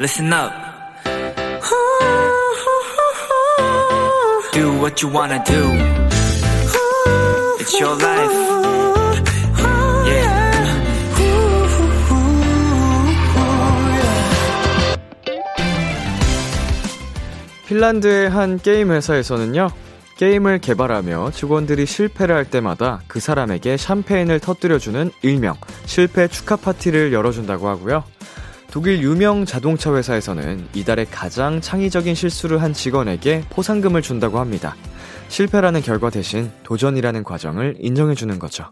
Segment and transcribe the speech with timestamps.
[0.00, 0.50] listen up.
[4.54, 5.62] Do what you wanna do.
[7.60, 8.32] It's your life.
[10.06, 10.40] Yeah.
[17.68, 19.68] 핀란드의 한 게임 회사에서는요,
[20.16, 27.68] 게임을 개발하며 직원들이 실패를 할 때마다 그 사람에게 샴페인을 터뜨려주는 일명 실패 축하 파티를 열어준다고
[27.68, 28.02] 하고요.
[28.70, 34.76] 독일 유명 자동차 회사에서는 이달에 가장 창의적인 실수를 한 직원에게 포상금을 준다고 합니다.
[35.28, 38.66] 실패라는 결과 대신 도전이라는 과정을 인정해주는 거죠.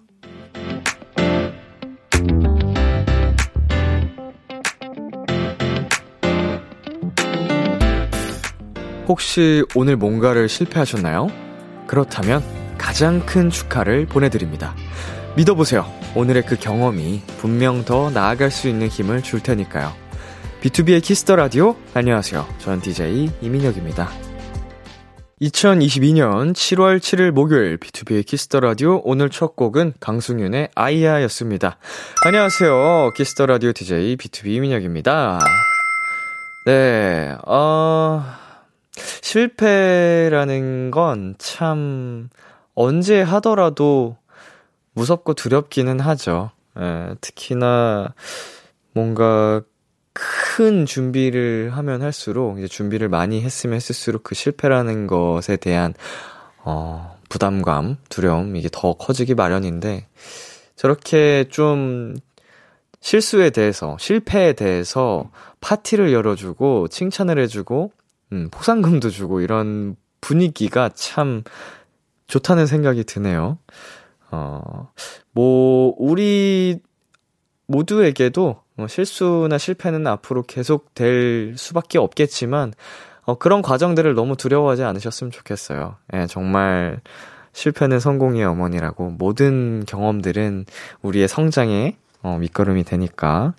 [9.08, 11.28] 혹시 오늘 뭔가를 실패하셨나요?
[11.86, 12.42] 그렇다면
[12.76, 14.76] 가장 큰 축하를 보내드립니다.
[15.34, 15.97] 믿어보세요.
[16.14, 19.92] 오늘의 그 경험이 분명 더 나아갈 수 있는 힘을 줄 테니까요.
[20.60, 22.46] 비투비의 키스 더 라디오 안녕하세요.
[22.58, 24.08] 전 DJ 이민혁입니다.
[25.40, 31.78] 2022년 7월 7일 목요일 비투비의 키스 더 라디오 오늘 첫 곡은 강승윤의 아이야였습니다.
[32.24, 33.12] 안녕하세요.
[33.14, 35.38] 키스 더 라디오 DJ 비투비 이민혁입니다.
[36.66, 37.36] 네.
[37.46, 38.24] 어
[39.22, 42.30] 실패라는 건 참
[42.74, 44.16] 언제 하더라도
[44.98, 46.50] 무섭고 두렵기는 하죠.
[46.78, 48.14] 예, 특히나
[48.92, 49.62] 뭔가
[50.12, 55.94] 큰 준비를 하면 할수록 이제 준비를 많이 했으면 했을수록 그 실패라는 것에 대한
[56.64, 60.08] 어 부담감, 두려움 이게 더 커지기 마련인데
[60.74, 62.16] 저렇게 좀
[63.00, 67.92] 실수에 대해서 실패에 대해서 파티를 열어주고 칭찬을 해주고
[68.32, 71.44] 음, 포상금도 주고 이런 분위기가 참
[72.26, 73.58] 좋다는 생각이 드네요.
[74.30, 74.90] 어,
[75.32, 76.80] 뭐, 우리
[77.66, 82.72] 모두에게도 뭐 실수나 실패는 앞으로 계속 될 수밖에 없겠지만,
[83.22, 85.96] 어, 그런 과정들을 너무 두려워하지 않으셨으면 좋겠어요.
[86.14, 87.00] 예, 정말
[87.52, 90.64] 실패는 성공의 어머니라고 모든 경험들은
[91.02, 93.54] 우리의 성장의 어, 밑거름이 되니까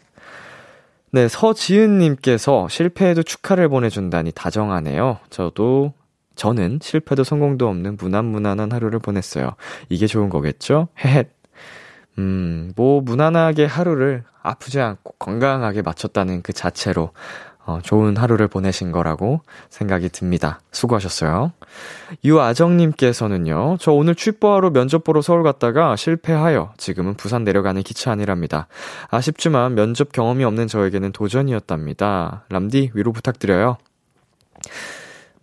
[1.12, 5.18] 네, 서지은님께서 실패에도 축하를 보내준다니 다정하네요.
[5.30, 5.94] 저도,
[6.40, 9.56] 저는 실패도 성공도 없는 무난무난한 하루를 보냈어요.
[9.90, 10.88] 이게 좋은 거겠죠?
[11.04, 11.28] 헤헷.
[12.18, 17.12] 음, 뭐, 무난하게 하루를 아프지 않고 건강하게 마쳤다는 그 자체로,
[17.66, 20.62] 어, 좋은 하루를 보내신 거라고 생각이 듭니다.
[20.72, 21.52] 수고하셨어요.
[22.24, 28.68] 유아정님께서는요, 저 오늘 취뽀하러 면접 보러 서울 갔다가 실패하여 지금은 부산 내려가는 기차 안이랍니다.
[29.10, 32.46] 아쉽지만 면접 경험이 없는 저에게는 도전이었답니다.
[32.48, 33.78] 람디, 위로 부탁드려요.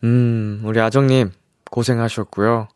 [0.04, 1.30] 음, 우리 아정님,
[1.70, 2.68] 고생하셨고요.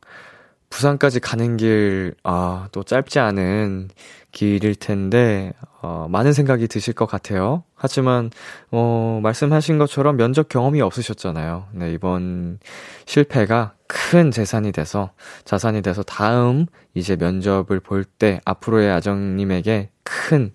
[0.70, 3.88] 부산까지 가는 길, 아, 또 짧지 않은
[4.31, 7.64] 길일 텐데, 어, 많은 생각이 드실 것 같아요.
[7.75, 8.31] 하지만,
[8.70, 11.66] 어, 말씀하신 것처럼 면접 경험이 없으셨잖아요.
[11.72, 12.60] 네, 이번
[13.06, 15.10] 실패가 큰 재산이 돼서,
[15.44, 20.52] 자산이 돼서 다음 이제 면접을 볼 때 앞으로의 아정님에게 큰,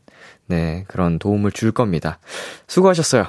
[0.48, 2.20] 네, 그런 도움을 줄 겁니다.
[2.68, 3.26] 수고하셨어요.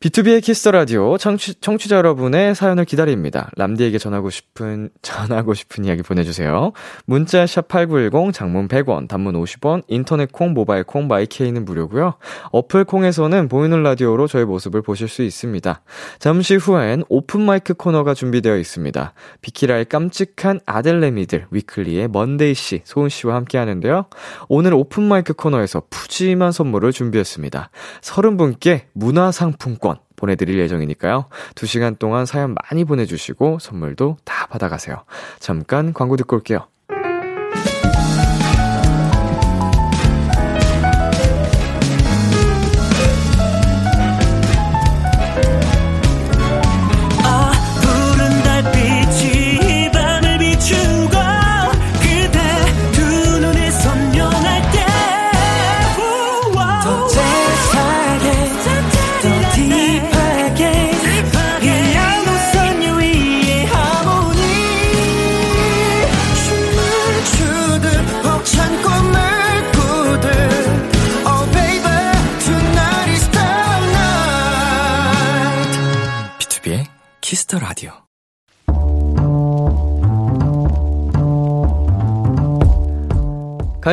[0.00, 3.50] 비투비의 키스 더 라디오 청취, 청취자 여러분의 사연을 기다립니다.
[3.56, 6.72] 람디에게 전하고 싶은 전하고 싶은 이야기 보내 주세요.
[7.06, 12.14] 문자 샵 #8910 장문 100원, 단문 50원, 인터넷 콩, 모바일 콩, 마이케이는 무료고요.
[12.52, 15.80] 어플 콩에서는 보이는 라디오로 저의 모습을 보실 수 있습니다.
[16.18, 19.14] 잠시 후엔 오픈 마이크 코너가 준비되어 있습니다.
[19.40, 24.06] 비키라의 깜찍한 딸내미들 위클리의 먼데이 씨, 소은 씨와 함께 하는데요.
[24.48, 27.70] 오늘 오픈 마이크 코너에서 푸짐한 선물을 준비했습니다.
[28.02, 29.93] 30분께 문화 상품권
[30.24, 31.26] 보내드릴 예정이니까요.
[31.54, 35.04] 2시간 동안 사연 많이 보내주시고 선물도 다 받아가세요.
[35.38, 36.66] 잠깐 광고 듣고 올게요.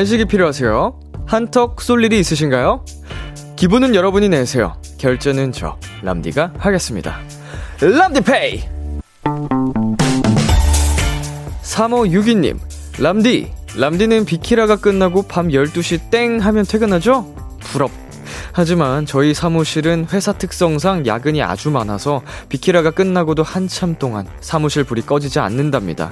[0.02, 1.00] 간식이 필요하세요?
[1.28, 2.84] 한턱 쏠 일이 있으신가요?
[3.56, 4.74] 기분은 여러분이 내세요.
[4.98, 7.20] 결제는 저 람디가 하겠습니다.
[7.80, 8.64] 람디페이.
[11.62, 12.58] 3562님,
[13.00, 17.36] 람디, 람디는 비키라가 끝나고 밤 12시 땡 하면 퇴근하죠?
[17.60, 18.01] 부럽.
[18.54, 25.40] 하지만 저희 사무실은 회사 특성상 야근이 아주 많아서 비키라가 끝나고도 한참 동안 사무실 불이 꺼지지
[25.40, 26.12] 않는답니다.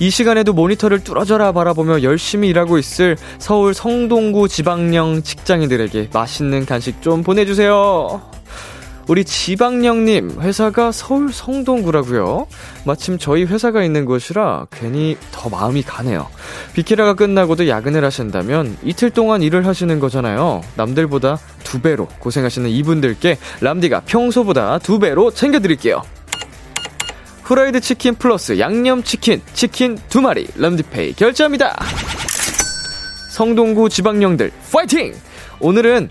[0.00, 7.22] 이 시간에도 모니터를 뚫어져라 바라보며 열심히 일하고 있을 서울 성동구 지방령 직장인들에게 맛있는 간식 좀
[7.22, 8.20] 보내주세요.
[9.08, 12.48] 우리 지방령님, 회사가 서울 성동구라고요
[12.84, 16.26] 마침 저희 회사가 있는 곳이라 괜히 더 마음이 가네요.
[16.74, 20.62] 비키라가 끝나고도 야근을 하신다면 이틀 동안 일을 하시는 거잖아요.
[20.74, 26.02] 남들보다 두 배로 고생하시는 이분들께 람디가 평소보다 두 배로 챙겨드릴게요.
[27.44, 31.78] 후라이드 치킨 플러스 양념 치킨, 치킨 두 마리, 람디페이 결제합니다.
[33.30, 35.14] 성동구 지방령들, 파이팅!
[35.60, 36.08] 오늘은,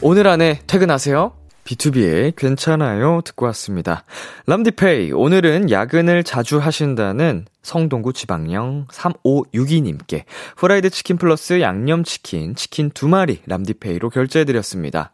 [0.00, 1.39] 오늘 안에 퇴근하세요.
[1.70, 4.04] B2B의 괜찮아요 듣고 왔습니다.
[4.46, 10.24] 람디페이 오늘은 야근을 자주 하신다는 성동구 지방령 3562님께
[10.56, 15.12] 후라이드 치킨 플러스 양념치킨 치킨 두 마리 람디페이로 결제해드렸습니다.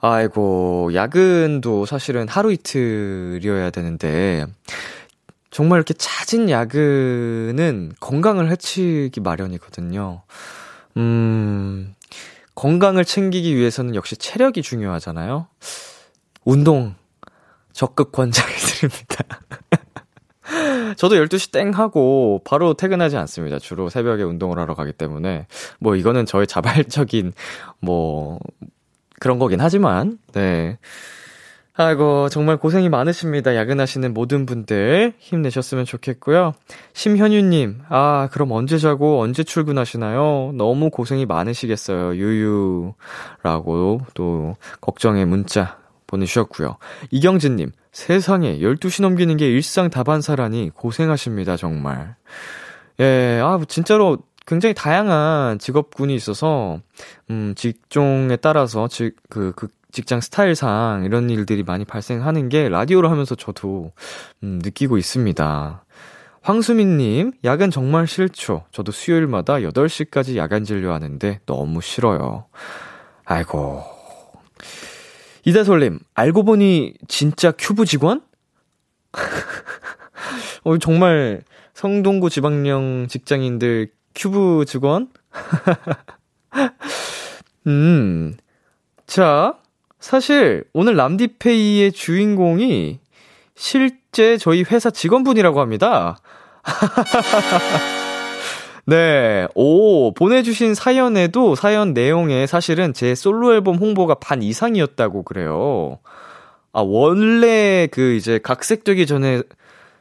[0.00, 4.46] 아이고 야근도 사실은 하루 이틀이어야 되는데
[5.50, 10.22] 정말 이렇게 잦은 야근은 건강을 해치기 마련이거든요.
[10.96, 11.94] 음,
[12.60, 15.46] 건강을 챙기기 위해서는 역시 체력이 중요하잖아요.
[16.44, 16.94] 운동
[17.72, 19.24] 적극 권장해 드립니다.
[20.96, 23.58] 저도 12시 땡 하고 바로 퇴근하지 않습니다.
[23.58, 25.46] 주로 새벽에 운동을 하러 가기 때문에
[25.78, 27.32] 뭐 이거는 저의 자발적인
[27.80, 28.38] 뭐
[29.20, 30.78] 그런 거긴 하지만 네.
[31.82, 33.56] 아이고, 정말 고생이 많으십니다.
[33.56, 36.52] 야근하시는 모든 분들 힘내셨으면 좋겠고요.
[36.92, 40.52] 심현유님, 아, 그럼 언제 자고 언제 출근하시나요?
[40.56, 42.16] 너무 고생이 많으시겠어요.
[42.16, 42.92] 유유.
[43.42, 45.79] 라고 또 걱정의 문자
[46.10, 46.76] 보내주셨고요.
[47.10, 52.16] 이경진님, 세상에 12시 넘기는 게 일상 다반사라니 고생하십니다, 정말.
[52.98, 56.80] 예, 아, 진짜로 굉장히 다양한 직업군이 있어서,
[57.30, 63.34] 음, 직종에 따라서, 즉, 그, 그, 직장 스타일상 이런 일들이 많이 발생하는 게 라디오를 하면서
[63.34, 63.90] 저도
[64.44, 65.84] 음, 느끼고 있습니다.
[66.42, 68.64] 황수민님, 야근 정말 싫죠.
[68.70, 72.46] 저도 수요일마다 8시까지 야간 진료하는데 너무 싫어요.
[73.24, 73.82] 아이고.
[75.44, 78.22] 이다솔님, 알고 보니 진짜 큐브 직원?
[80.64, 81.42] 어, 정말
[81.74, 85.08] 성동구 지방령 직장인들 큐브 직원?
[87.66, 88.36] 음.
[89.06, 89.58] 자,
[89.98, 93.00] 사실 오늘 람디페이의 주인공이
[93.54, 96.18] 실제 저희 회사 직원분이라고 합니다.
[98.86, 99.46] 네.
[99.54, 105.98] 오, 보내주신 사연에도 사연 내용에 사실은 제 솔로 앨범 홍보가 반 이상이었다고 그래요.
[106.72, 109.42] 아, 원래 그 이제 각색되기 전에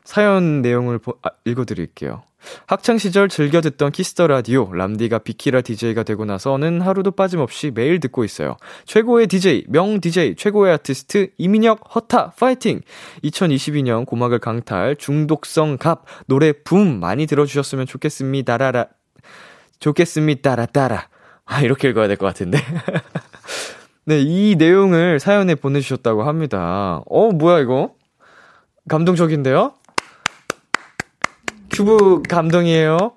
[0.03, 2.23] 사연 내용을 보, 아, 읽어드릴게요.
[2.67, 8.23] 학창시절 즐겨 듣던 키스 더 라디오, 람디가 비키라 DJ가 되고 나서는 하루도 빠짐없이 매일 듣고
[8.23, 8.57] 있어요.
[8.85, 12.81] 최고의 DJ, 명 DJ, 최고의 아티스트, 이민혁, 허타, 파이팅!
[13.23, 18.57] 2022년 고막을 강탈, 중독성 갑, 노래 붐 많이 들어주셨으면 좋겠습니다.
[18.57, 18.87] 라라,
[19.79, 20.41] 좋겠습니다.
[20.49, 21.07] 따라, 따라.
[21.45, 22.59] 아, 이렇게 읽어야 될 것 같은데.
[24.05, 27.01] 네, 이 내용을 사연에 보내주셨다고 합니다.
[27.09, 27.93] 어, 뭐야, 이거?
[28.87, 29.73] 감동적인데요?
[31.79, 33.13] 큐브 감동이에요.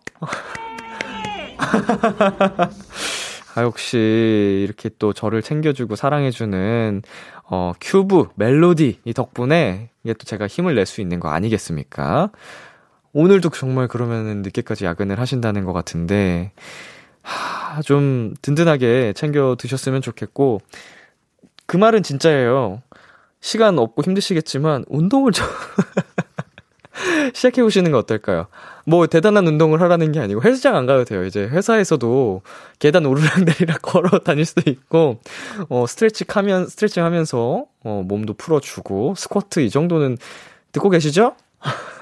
[3.57, 7.03] 아, 역시, 이렇게 또 저를 챙겨주고 사랑해주는,
[7.51, 12.31] 어, 큐브, 멜로디, 이 덕분에, 이게 또 제가 힘을 낼 수 있는 거 아니겠습니까?
[13.13, 16.53] 오늘도 정말 그러면은 늦게까지 야근을 하신다는 것 같은데,
[17.23, 20.61] 하, 좀 든든하게 챙겨 드셨으면 좋겠고,
[21.67, 22.81] 그 말은 진짜예요.
[23.41, 25.49] 시간 없고 힘드시겠지만, 운동을 좀,
[27.35, 28.47] 시작해 보시는 거 어떨까요?
[28.85, 31.25] 뭐 대단한 운동을 하라는 게 아니고 헬스장 안 가도 돼요.
[31.25, 32.43] 이제 회사에서도
[32.79, 35.21] 계단 오르락내리락 걸어 다닐 수도 있고
[35.69, 40.19] 어 스트레칭 하면 스트레칭 하면서 어 몸도 풀어 주고 스쿼트 이 정도는
[40.73, 41.35] 듣고 계시죠?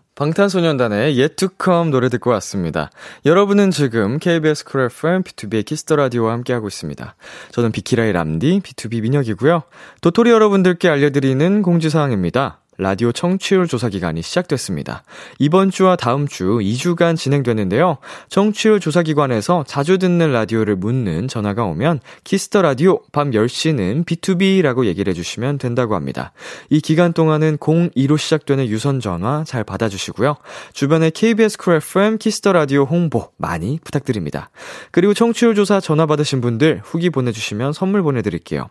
[0.15, 2.89] 방탄소년단의 Yet to Come 노래 듣고 왔습니다.
[3.25, 7.15] 여러분은 지금 KBS 쿨 FM 비투비의 키스 더 라디오와 함께하고 있습니다.
[7.51, 9.63] 저는 비키라의 람디 B2B 민혁이고요.
[10.01, 12.60] 도토리 여러분들께 알려드리는 공지사항입니다.
[12.81, 15.03] 라디오 청취율 조사 기간이 시작됐습니다.
[15.37, 17.99] 이번 주와 다음 주 2주간 진행되는데요.
[18.29, 24.85] 청취율 조사 기관에서 자주 듣는 라디오를 묻는 전화가 오면 키스 더 라디오 밤 10시는 비투비라고
[24.85, 26.31] 얘기를 해주시면 된다고 합니다.
[26.71, 30.37] 이 기간 동안은 02로 시작되는 유선 전화 잘 받아주시고요.
[30.73, 34.49] 주변에 KBS 쿨 FM 키스 더 라디오 홍보 많이 부탁드립니다.
[34.89, 38.69] 그리고 청취율 조사 전화 받으신 분들 후기 보내주시면 선물 보내드릴게요.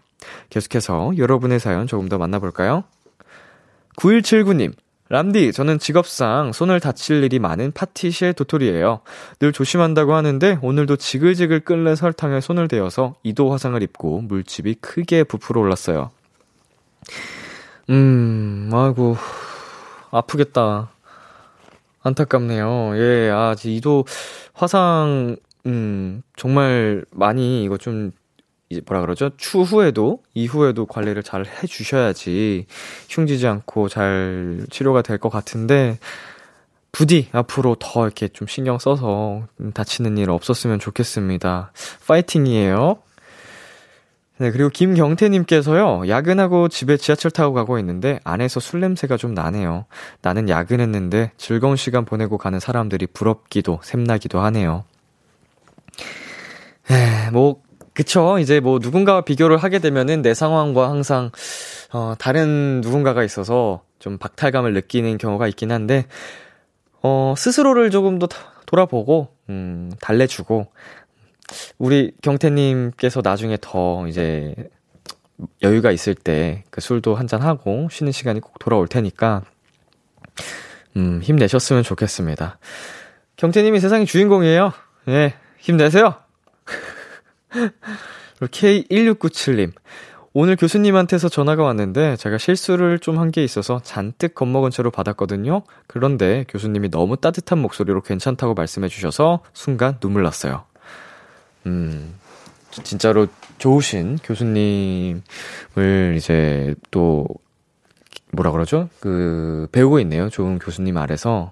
[0.50, 2.82] 계속해서 여러분의 사연 조금 더 만나볼까요?
[3.96, 4.72] 9179님,
[5.08, 9.00] 람디, 저는 직업상 손을 다칠 일이 많은 파티시의 도토리예요.
[9.40, 15.60] 늘 조심한다고 하는데 오늘도 지글지글 끓는 설탕에 손을 대어서 이도 화상을 입고 물집이 크게 부풀어
[15.60, 16.10] 올랐어요.
[17.90, 19.16] 음, 아이고,
[20.12, 20.90] 아프겠다.
[22.02, 22.92] 안타깝네요.
[22.96, 24.04] 예, 아, 이도
[24.54, 28.12] 화상, 음, 정말 많이 이거 좀
[28.70, 29.30] 이제 뭐라 그러죠?
[29.36, 32.66] 추후에도 이후에도 관리를 잘 해주셔야지
[33.08, 35.98] 흉지지 않고 잘 치료가 될 것 같은데
[36.92, 41.72] 부디 앞으로 더 이렇게 좀 신경 써서 다치는 일 없었으면 좋겠습니다.
[42.06, 42.98] 파이팅이에요.
[44.38, 49.84] 네, 그리고 김경태님께서요, 야근하고 집에 지하철 타고 가고 있는데 안에서 술 냄새가 좀 나네요.
[50.22, 54.84] 나는 야근했는데 즐거운 시간 보내고 가는 사람들이 부럽기도, 샘나기도 하네요.
[56.90, 57.60] 에, 뭐,
[58.00, 58.38] 그쵸.
[58.38, 61.30] 이제 뭐 누군가와 비교를 하게 되면은 내 상황과 항상,
[61.92, 66.06] 어, 다른 누군가가 있어서 좀 박탈감을 느끼는 경우가 있긴 한데,
[67.02, 68.26] 어, 스스로를 조금 더
[68.64, 70.68] 돌아보고, 음, 달래주고,
[71.76, 74.54] 우리 경태님께서 나중에 더 이제
[75.62, 79.42] 여유가 있을 때 그 술도 한잔 하고 쉬는 시간이 꼭 돌아올 테니까,
[80.96, 82.58] 음, 힘내셨으면 좋겠습니다.
[83.36, 84.72] 경태님이 세상의 주인공이에요.
[85.08, 86.29] 예, 힘내세요!
[88.40, 89.72] K1697님.
[90.32, 95.62] 오늘 교수님한테서 전화가 왔는데 제가 실수를 좀 한 게 있어서 잔뜩 겁먹은 채로 받았거든요.
[95.88, 100.64] 그런데 교수님이 너무 따뜻한 목소리로 괜찮다고 말씀해 주셔서 순간 눈물 났어요.
[101.66, 102.14] 음,
[102.70, 103.26] 진짜로
[103.58, 105.22] 좋으신 교수님을
[106.16, 107.26] 이제 또
[108.32, 108.88] 뭐라 그러죠?
[109.00, 110.28] 그 배우고 있네요.
[110.30, 111.50] 좋은 교수님 아래서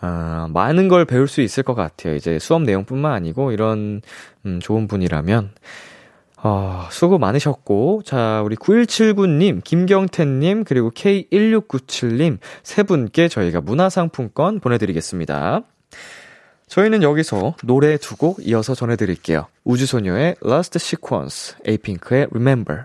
[0.00, 2.14] 아, 많은 걸 배울 수 있을 것 같아요.
[2.14, 4.00] 이제 수업 내용뿐만 아니고 이런
[4.46, 5.50] 음, 좋은 분이라면
[6.42, 15.60] 어, 수고 많으셨고, 자, 우리 9179님, 김경태님, 그리고 K1697님, 세 분께 저희가 문화상품권 보내드리겠습니다.
[16.66, 19.48] 저희는 여기서 노래 두 곡 이어서 전해드릴게요.
[19.64, 22.84] 우주소녀의 Last Sequence, 에이핑크의 Remember.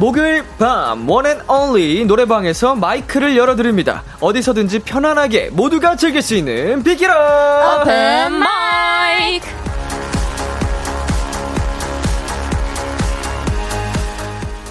[0.00, 4.02] 목요일 밤 one and only 노래방에서 마이크를 열어드립니다.
[4.20, 9.46] 어디서든지 편안하게 모두가 즐길 수 있는 비키라 오픈 마이크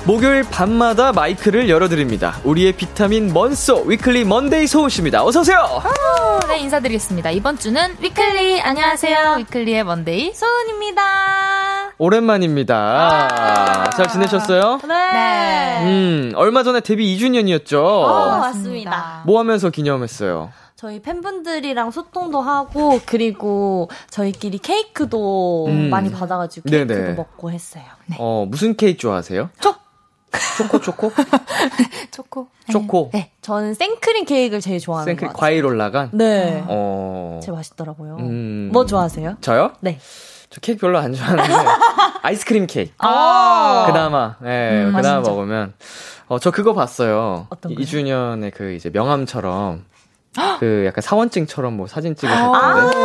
[0.06, 2.40] 목요일 밤마다 마이크를 열어드립니다.
[2.44, 5.24] 우리의 비타민 먼소 위클리 먼데이 소은 씨입니다.
[5.24, 5.84] 어서오세요!
[6.48, 13.28] 네 인사드리겠습니다 이번 주는 위클리 안녕하세요 위클리의 먼데이 소은입니다 오랜만입니다.
[13.96, 14.80] 잘 지내셨어요?
[14.88, 17.76] 네 음, 얼마 전에 데뷔 2주년이었죠?
[17.84, 19.24] 어, 맞습니다.
[19.26, 20.50] 뭐 하면서 기념했어요?
[20.78, 25.90] 저희 팬분들이랑 소통도 하고 그리고 저희끼리 케이크도 음.
[25.90, 27.14] 많이 받아가지고 케이크도 네네.
[27.16, 27.84] 먹고 했어요.
[28.18, 29.50] 어, 무슨 케이크 좋아하세요?
[29.60, 29.76] 초-
[30.58, 31.12] 초코, 초코?
[32.12, 33.10] 초코 초코.
[33.14, 35.50] 네, 저는 생크림 케이크를 제일 좋아하는 생크림 것 같아요.
[35.52, 36.12] 과일 올라간?
[36.14, 37.40] 네, 어.
[37.44, 38.16] 제일 맛있더라고요.
[38.20, 38.70] 음.
[38.72, 39.38] 뭐 좋아하세요?
[39.42, 39.74] 저요?
[39.82, 40.00] 네.
[40.50, 41.54] 저 케이크 별로 안 좋아하는데
[42.24, 42.92] 아이스크림 케이크.
[42.98, 45.32] 아, 그나마, 예, 음, 그나마 맛있죠.
[45.32, 45.74] 먹으면.
[46.28, 47.48] 어, 저 그거 봤어요.
[47.50, 47.86] 어떤 거요?
[47.86, 49.86] 2주년에 그 이제 명함처럼
[50.60, 52.98] 그 약간 사원증처럼 뭐 사진 찍어서 아, 했는데.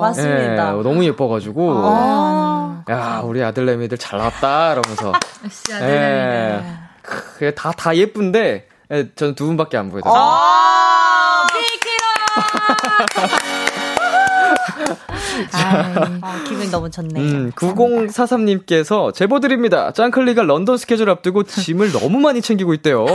[0.00, 0.68] 맞습니다.
[0.78, 1.72] 예, 너무 예뻐가지고.
[1.84, 5.12] 아, 야, 우리 아들내미들 잘 나왔다, 이러면서.
[5.44, 6.62] 역시 예.
[7.02, 10.02] 크, 다, 다 예쁜데, 예, 저는 두 분밖에 안 보여요.
[10.06, 11.46] 아,
[15.52, 17.22] 아, 기분이 너무 좋네요.
[17.24, 19.92] 음, 9043님께서 제보드립니다.
[19.92, 23.06] 짱클리가 런던 스케줄 앞두고 짐을 너무 많이 챙기고 있대요.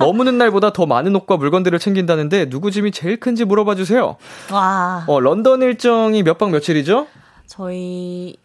[0.00, 4.16] 머무는 날보다 더 많은 옷과 물건들을 챙긴다는데 누구 짐이 제일 큰지 물어봐 주세요.
[4.52, 7.08] 와, 어, 런던 일정이 몇 박 며칠이죠?
[7.46, 8.36] 저희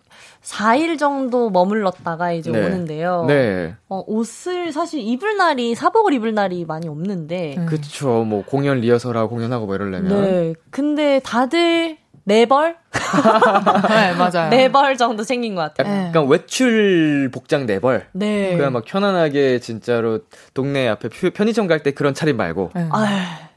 [0.42, 2.66] 4일 정도 머물렀다가 이제 네.
[2.66, 3.26] 오는데요.
[3.28, 3.76] 네.
[3.88, 7.56] 어, 옷을 사실 입을 날이 사복을 입을 날이 많이 없는데.
[7.60, 7.66] 음.
[7.68, 8.26] 그쵸.
[8.28, 10.22] 뭐 공연 리허설하고 공연하고 뭐 이러려면.
[10.24, 10.54] 네.
[10.72, 12.78] 근데 다들 네 벌?
[13.90, 14.50] 네, 맞아요.
[14.50, 15.94] 네벌 정도 생긴 것 같아요.
[15.94, 16.08] 네.
[16.08, 18.08] 약간 외출 복장 네벌.
[18.14, 18.56] 네.
[18.56, 20.20] 그냥 막 편안하게 진짜로
[20.54, 22.72] 동네 앞에 표- 편의점 갈 때 그런 차림 말고.
[22.76, 22.88] 네.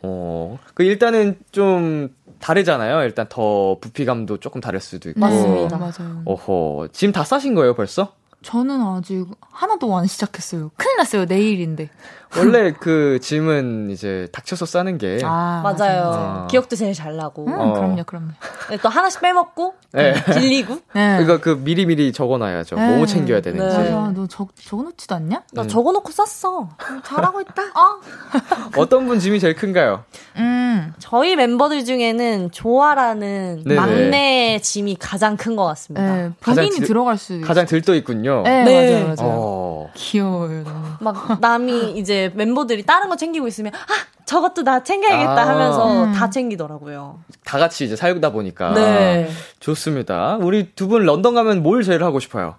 [0.03, 0.59] 어.
[0.75, 2.09] 그 일단은 좀
[2.41, 3.03] 다르잖아요.
[3.05, 5.21] 일단 더 부피감도 조금 다를 수도 있고.
[5.21, 5.79] 맞습니다.
[5.79, 6.23] 맞아요.
[6.25, 6.89] 어허.
[6.93, 8.15] 짐다 싸신 거예요, 벌써?
[8.43, 10.71] 저는 아직 하나도 안 시작했어요.
[10.77, 11.25] 큰일 났어요.
[11.25, 11.89] 내일인데.
[12.37, 15.19] 원래 그 짐은 이제 닥쳐서 싸는 게.
[15.25, 16.13] 아, 맞아요.
[16.15, 16.47] 아.
[16.51, 17.47] 기억도 제일 잘 나고.
[17.47, 17.73] 음, 어.
[17.75, 18.29] 그럼요, 그럼요.
[18.71, 20.13] 네, 또 하나씩 빼먹고, 네.
[20.35, 20.75] 빌리고.
[20.95, 21.19] 네.
[21.19, 22.77] 그러니까 그 미리 미리 적어놔야죠.
[22.77, 22.97] 네.
[22.97, 23.77] 뭐 챙겨야 되는지.
[23.77, 23.91] 네.
[23.91, 24.13] 맞아.
[24.15, 25.43] 너 적, 적어놓지도 않냐?
[25.53, 25.69] 나 음.
[25.69, 26.69] 적어놓고 쌌어.
[27.05, 27.63] 잘하고 있다.
[27.63, 28.01] 어.
[28.77, 30.05] 어떤 분 짐이 제일 큰가요?
[30.37, 30.93] 음.
[30.99, 33.81] 저희 멤버들 중에는 조아라는 네네.
[33.81, 36.03] 막내 짐이 가장 큰 것 같습니다.
[36.15, 37.41] 네, 가장 본인이 들- 들어갈 있어요.
[37.41, 38.43] 가장 들떠 있군요.
[38.43, 38.93] 네, 네.
[38.93, 39.17] 맞아요, 맞아요.
[39.33, 39.91] 어.
[39.95, 40.83] 귀여워요, 너무.
[41.01, 43.79] 막 남이 이제 멤버들이 다른 거 챙기고 있으면 아
[44.27, 45.49] 저것도 나 챙겨야겠다 아.
[45.49, 46.13] 하면서 음.
[46.13, 47.21] 다 챙기더라고요.
[47.45, 48.73] 다 같이 이제 살다 보니까.
[48.75, 49.31] 네.
[49.61, 50.37] 좋습니다.
[50.41, 52.57] 우리 두 분 런던 가면 뭘 제일 하고 싶어요?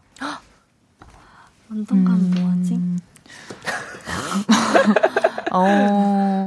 [1.69, 2.79] 런던 가면 뭐하지?
[5.51, 6.45] 어.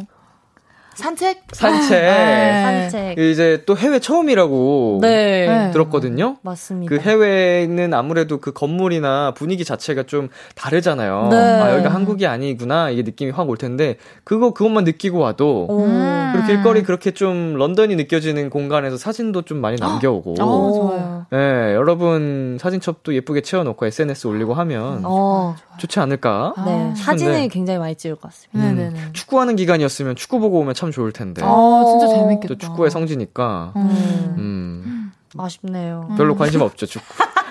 [1.00, 1.42] 산책?
[1.52, 2.00] 산책.
[2.00, 2.88] 네.
[2.90, 3.18] 산책.
[3.18, 5.46] 이제 또 해외 처음이라고 네.
[5.46, 5.70] 네.
[5.72, 6.36] 들었거든요.
[6.42, 6.94] 맞습니다.
[6.94, 11.28] 그 해외는 아무래도 그 건물이나 분위기 자체가 좀 다르잖아요.
[11.30, 11.36] 네.
[11.36, 12.90] 아, 여기가 한국이 아니구나.
[12.90, 15.84] 이게 느낌이 확 올 텐데, 그거, 그것만 느끼고 와도, 오.
[15.84, 16.30] 음.
[16.32, 21.26] 그리고 길거리 그렇게 좀 런던이 느껴지는 공간에서 사진도 좀 많이 남겨오고, 어, 좋아요.
[21.32, 21.38] 네,
[21.74, 26.54] 여러분 사진첩도 예쁘게 채워 놓고 SNS 올리고 하면 어, 좋지 않을까?
[26.64, 26.90] 네.
[26.90, 27.48] 아, 사진을.
[27.48, 28.70] 굉장히 많이 찍을 것 같습니다.
[28.70, 29.00] 음, 네네네.
[29.12, 31.42] 축구하는 기간이었으면 축구 보고 오면 참 좋을 텐데.
[31.44, 32.48] 아, 진짜 재밌겠다.
[32.48, 33.72] 또 축구의 성지니까.
[33.76, 34.34] 음.
[34.38, 36.08] 음, 아쉽네요.
[36.16, 37.06] 별로 관심 없죠, 축구.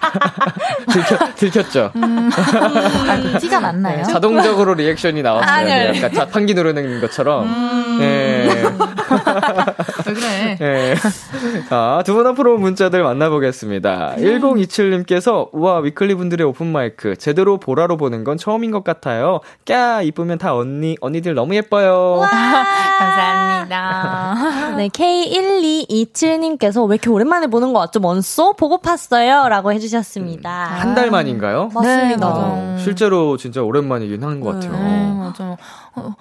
[0.92, 1.92] 들켰, 들켰죠?
[1.94, 3.98] 아, 티가 났나요?
[3.98, 5.52] 네, 자동적으로 리액션이 나왔어요.
[5.52, 5.92] 아니요.
[5.92, 8.00] 네, 약간 자판기 누르는 것처럼.
[8.00, 8.50] 네.
[10.06, 10.58] 왜 그래?
[10.60, 10.96] 네.
[11.70, 14.16] 자, 두 분 앞으로 문자들 만나보겠습니다.
[14.18, 17.16] 1027님께서, 우와, 위클리 분들의 오픈마이크.
[17.18, 19.40] 제대로 보라로 보는 건 처음인 것 같아요.
[19.68, 22.22] 까, 이쁘면 다 언니, 언니들 너무 예뻐요.
[23.00, 24.76] 감사합니다.
[24.78, 28.00] 네, K1227님께서 왜 이렇게 오랜만에 보는 거 같죠?
[28.00, 28.54] 먼소?
[28.54, 29.48] 보고 팠어요.
[29.50, 30.50] 라고 해주셨습니다.
[30.50, 31.70] 한달 만인가요?
[31.74, 32.18] 맞습니다.
[32.28, 32.34] 네.
[32.34, 34.72] 어, 실제로 진짜 오랜만이긴 한 것 같아요.
[34.72, 35.58] 네, 맞아요.
[35.96, 36.14] 어,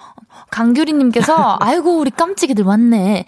[0.51, 3.25] 강규리님께서, 아이고, 우리 깜찍이들 왔네.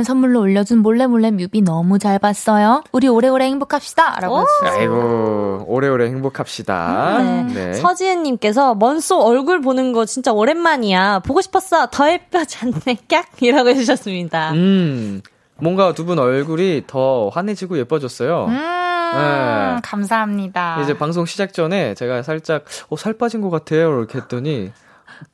[0.00, 2.82] 2주년 선물로 올려준 몰래 몰래 뮤비 너무 잘 봤어요.
[2.92, 4.18] 우리 오래오래 행복합시다.
[4.20, 4.40] 라고 오.
[4.40, 4.80] 해주셨어요.
[4.80, 7.18] 아이고, 오래오래 행복합시다.
[7.22, 7.42] 네.
[7.54, 7.72] 네.
[7.74, 11.20] 서지은님께서 먼소 얼굴 보는 거 진짜 오랜만이야.
[11.20, 11.88] 보고 싶었어.
[11.90, 12.98] 더 예뻐졌네.
[13.08, 13.26] 꺅!
[13.42, 14.52] 이라고 해주셨습니다.
[14.52, 15.22] 음,
[15.58, 18.46] 뭔가 두 분 얼굴이 더 환해지고 예뻐졌어요.
[18.46, 19.76] 음, 네.
[19.82, 20.80] 감사합니다.
[20.82, 23.98] 이제 방송 시작 전에 제가 살짝, 어, 살 빠진 것 같아요.
[23.98, 24.72] 이렇게 했더니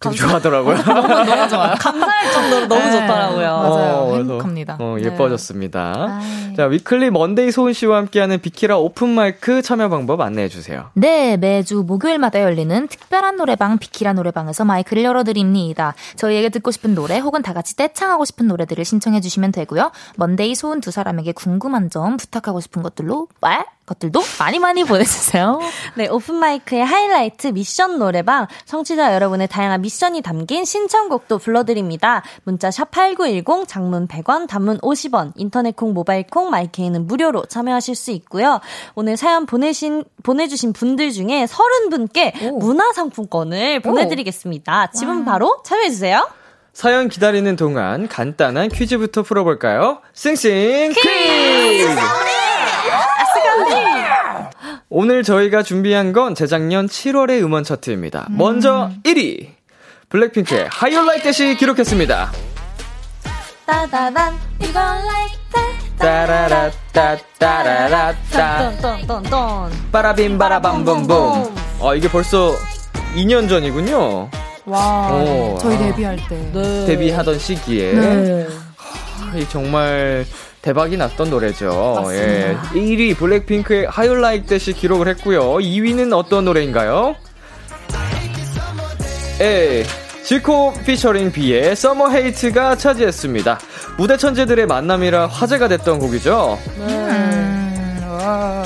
[0.01, 0.77] 되게 좋아하더라고요.
[0.85, 1.75] 너무 좋아요.
[1.79, 3.47] 감사할 정도로 너무 네, 좋더라고요.
[3.47, 3.95] 맞아요.
[3.95, 4.77] 어, 그래서, 행복합니다.
[4.81, 5.05] 어, 네.
[5.05, 6.21] 예뻐졌습니다.
[6.21, 6.55] 아이.
[6.57, 10.91] 자, 위클리 먼데이 소은 씨와 함께하는 비키라 오픈마이크 참여 방법 안내해 주세요.
[10.95, 15.95] 네, 매주 목요일마다 열리는 특별한 노래방 비키라 노래방에서 마이크를 열어드립니다.
[16.17, 19.93] 저희에게 듣고 싶은 노래 혹은 다 같이 떼창하고 싶은 노래들을 신청해 주시면 되고요.
[20.17, 25.61] 먼데이 소은 두 사람에게 궁금한 점 부탁하고 싶은 것들로 말 것들도 많이 많이 보내주세요.
[25.95, 32.23] 네, 오픈마이크의 하이라이트 미션 노래방 청취자 여러분의 다양한 미션이 담긴 신청곡도 불러드립니다.
[32.45, 38.11] 문자 샵 8910 장문 100원 단문 50원 인터넷 콩 모바일 콩 마이케이는 무료로 참여하실 수
[38.11, 38.61] 있고요.
[38.95, 42.59] 오늘 사연 보내신 보내주신 분들 중에 30분께 오.
[42.59, 44.89] 문화상품권을 보내드리겠습니다.
[44.89, 46.29] 지금 바로 참여해주세요.
[46.73, 50.03] 사연 기다리는 동안 간단한 퀴즈부터 풀어볼까요?
[50.13, 52.46] 싱싱 퀴즈!
[54.99, 58.29] 오늘 저희가 준비한 건 재작년 7월의 음원 차트입니다.
[58.31, 59.49] 먼저 1위!
[60.09, 62.33] 블랙핑크의 That이 기록했습니다.
[63.67, 72.55] 따다단 이걸 like that 따라라 따따라라따 똔똔똔똔 빠라빔 바라밤봄봄 어 이게 벌써
[73.17, 74.31] 2년 전이군요.
[74.65, 75.79] 와, 오, 저희 아.
[75.79, 76.51] 데뷔할 때.
[76.55, 76.87] 네.
[76.87, 78.49] 데뷔하던 시기에 네.
[79.35, 80.25] 이 정말
[80.67, 82.03] 대박이 났던 노래죠.
[82.03, 82.27] 맞습니다.
[82.27, 82.57] 예.
[82.75, 85.59] 1위 블랙핑크의 Like That이 기록을 했고요.
[85.59, 87.15] 2위는 어떤 노래인가요?
[89.41, 89.85] A.
[90.25, 93.61] 지코 피처링 B의 Summer Hate가 차지했습니다.
[93.97, 96.59] 무대 천재들의 만남이라 화제가 됐던 곡이죠.
[96.79, 98.65] 음, 와.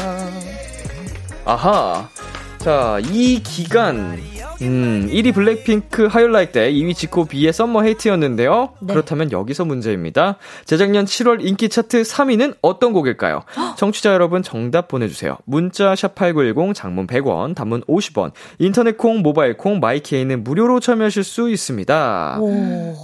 [1.44, 2.08] 아하.
[2.56, 4.18] 자, 이 기간
[4.62, 8.70] 음, 1위 블랙핑크 How You Like That 2위 지코 비의 Summer Hate였는데요.
[8.80, 8.94] 네.
[8.94, 10.36] 그렇다면 여기서 문제입니다.
[10.64, 13.42] 재작년 7월 인기 차트 3위는 어떤 곡일까요?
[13.76, 15.38] 청취자 여러분 정답 보내주세요.
[15.44, 22.38] 문자 샵8910 장문 100원, 단문 50원, 인터넷 콩, 모바일 콩, 마이케이는 무료로 참여하실 수 있습니다.
[22.40, 22.94] 오.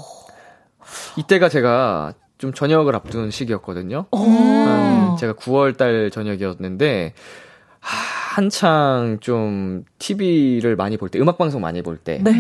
[1.17, 4.07] 이때가 제가 좀 저녁을 앞둔 시기였거든요.
[4.13, 7.15] 한 제가 9월 달 저녁이었는데
[8.37, 12.21] 한창 좀 TV를 많이 볼 때, 음악 방송 많이 볼 때.
[12.23, 12.33] 네.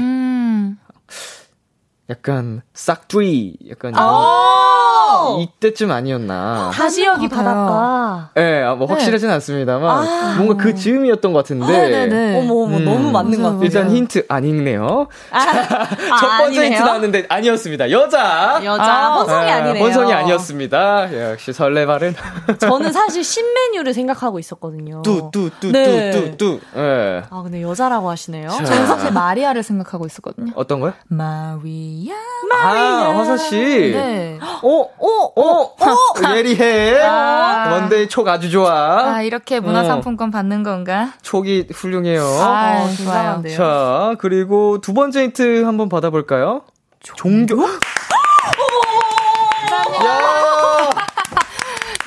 [2.06, 2.10] 음.
[2.10, 6.70] 약간 싹두이 약간 아~ 이때쯤 아니었나.
[6.72, 8.30] 다시 여기 바닷가.
[8.36, 9.34] 예, 네, 뭐 확실하진 네.
[9.34, 12.34] 않습니다만 아~ 뭔가 그 즈음이었던 것 같은데.
[12.34, 12.38] 아.
[12.38, 13.64] 어머 어머 음, 너무 맞는 것 같아요.
[13.64, 15.08] 일단 힌트 아니네요.
[15.32, 15.86] 아, 자, 아,
[16.20, 16.66] 첫 번째?
[16.66, 17.90] 힌트 나왔는데 아니었습니다.
[17.90, 18.60] 여자.
[18.64, 18.84] 여자.
[18.84, 19.84] 아, 혼성이 아니네요.
[19.84, 21.30] 혼성이 아니었습니다.
[21.32, 22.14] 역시 설레발은.
[22.58, 25.02] 저는 사실 신메뉴를 생각하고 있었거든요.
[25.02, 25.72] 뚜뚜뚜뚜뚜뚜.
[25.72, 26.36] 네.
[26.36, 26.60] 뚜.
[26.74, 27.22] 네.
[27.28, 28.48] 아 근데 여자라고 하시네요.
[28.48, 28.64] 자.
[28.64, 30.52] 저는 사실 마리아를 생각하고 있었거든요.
[30.54, 30.92] 어떤 거요?
[31.08, 32.46] 마리 아.
[32.48, 32.82] 마리아.
[32.82, 33.56] 아, 화사 씨.
[33.56, 34.38] 네.
[34.62, 37.00] 어, 어, 어, 어, 예리해.
[37.00, 37.72] 아.
[37.72, 39.14] 먼데이 촉 아주 좋아.
[39.14, 40.30] 아, 이렇게 문화상품권 어.
[40.30, 41.12] 받는 건가?
[41.22, 42.22] 촉이 훌륭해요.
[42.22, 43.42] 아, 어, 좋아요.
[43.56, 46.62] 자, 그리고 두 번째 힌트 한번 받아볼까요?
[47.00, 47.56] 종교?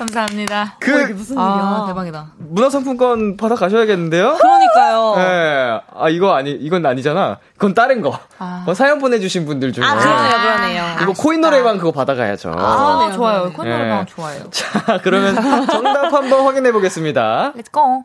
[0.00, 0.76] 감사합니다.
[0.80, 1.44] 그 어, 무슨 일이야?
[1.46, 2.32] 아, 대박이다.
[2.38, 4.36] 문화상품권 받아 가셔야겠는데요?
[4.40, 5.14] 그러니까요.
[5.16, 5.80] 네.
[5.94, 7.38] 아 이거 아니 이건 아니잖아.
[7.54, 8.18] 그건 다른 거.
[8.38, 8.64] 아.
[8.66, 9.84] 어, 사연 보내주신 분들 중에.
[9.84, 10.84] 아 그러네요, 그러네요.
[11.02, 12.54] 이거 코인 노래방 그거 받아가야죠.
[12.56, 13.52] 아, 아 좋아요.
[13.52, 14.06] 코인 노래방 네.
[14.06, 14.50] 좋아요.
[14.50, 15.36] 자 그러면
[15.66, 17.52] 정답 한번 확인해 보겠습니다.
[17.56, 18.04] Let's go.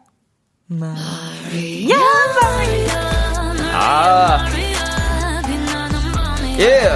[3.74, 4.46] 아.
[6.60, 6.90] 예.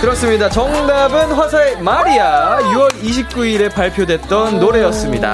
[0.00, 0.48] 그렇습니다.
[0.48, 5.28] 정답은 화사의 마리아 6월 29일에 발표됐던 노래였습니다.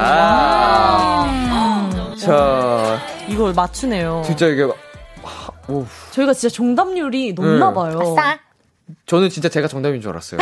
[2.19, 2.99] 자,
[3.29, 4.23] 이걸 맞추네요.
[4.27, 4.65] 진짜 이게
[5.69, 5.87] 오.
[6.11, 7.75] 저희가 진짜 정답률이 높나 네.
[7.75, 7.99] 봐요.
[8.01, 8.39] 아싸.
[9.07, 10.41] 저는 진짜 제가 정답인 줄 알았어요.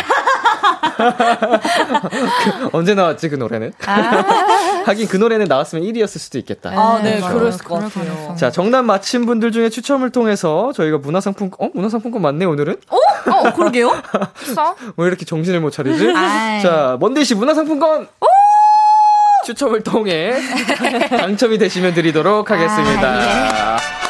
[2.45, 3.73] 그, 언제 나왔지 그 노래는?
[3.87, 4.25] 아~
[4.87, 6.71] 하긴 그 노래는 나왔으면 1위였을 수도 있겠다.
[6.71, 8.37] 아, 네, 네 그랬을 것 같아요.
[8.37, 11.71] 자, 정답 맞힌 분들 중에 추첨을 통해서 저희가 문화상품권, 어?
[11.75, 12.77] 문화상품권 맞네, 오늘은?
[12.91, 12.97] 어?
[13.31, 13.91] 어, 그러게요?
[14.97, 16.13] 왜 이렇게 정신을 못 차리지?
[16.63, 18.09] 자, 먼데이 씨 문화상품권!
[19.45, 20.33] 추첨을 통해
[21.11, 23.09] 당첨이 되시면 드리도록 하겠습니다.
[23.09, 24.04] 아, 예.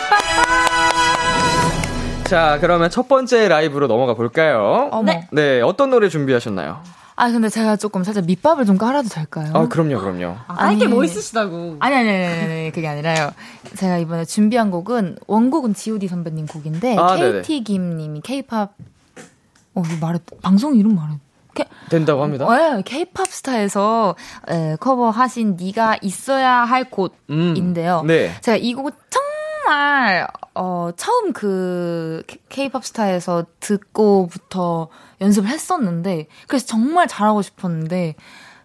[2.35, 4.89] 자, 그러면 첫 번째 라이브로 넘어가 볼까요?
[4.91, 5.13] 어머.
[5.13, 5.29] 네.
[5.31, 6.81] 네, 어떤 노래 준비하셨나요?
[7.15, 9.53] 아, 근데 제가 조금 살짝 밑밥을 좀 깔아도 될까요?
[9.55, 10.35] 아, 그럼요, 그럼요.
[10.49, 11.77] 아, 이게 멋있으시다고.
[11.79, 13.31] 아니, 아니, 아니, 아니, 그게 아니라요.
[13.77, 18.75] 제가 이번에 준비한 곡은, 원곡은 GOD 선배님 곡인데, 아, KT 김님이 K-팝,
[19.77, 21.15] 어, 말해, 방송 이름 말해.
[21.55, 22.49] K, 된다고 합니다.
[22.49, 24.17] 네, K-팝 스타에서
[24.49, 28.01] 에, 커버하신 네가 있어야 할 곳인데요.
[28.01, 28.33] 음, 네.
[28.41, 28.91] 제가 이 곡을
[29.65, 34.89] 정말 어 처음 그 K-팝 스타에서 듣고부터
[35.21, 38.15] 연습을 했었는데 그래서 정말 잘하고 싶었는데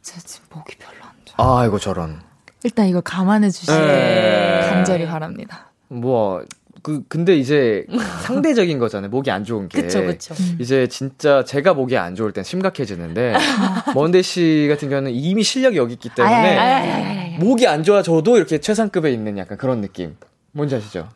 [0.01, 1.61] 제가 지금 목이 별로 안 좋아.
[1.61, 2.21] 아이고 저런.
[2.63, 4.67] 일단 이걸 감안해 주시길 네.
[4.69, 5.71] 간절히 바랍니다.
[5.87, 6.43] 뭐,
[6.83, 7.85] 그, 근데 이제
[8.23, 9.09] 상대적인 거잖아요.
[9.09, 9.81] 목이 안 좋은 게.
[9.81, 10.35] 그쵸, 그쵸.
[10.37, 10.57] 음.
[10.59, 13.33] 이제 진짜 제가 목이 안 좋을 땐 심각해지는데,
[13.95, 17.39] 먼데 씨 같은 경우는 이미 실력이 여기 있기 때문에, 아야야야야야.
[17.39, 20.17] 목이 안 좋아져도 이렇게 최상급에 있는 약간 그런 느낌.
[20.51, 21.09] 뭔지 아시죠?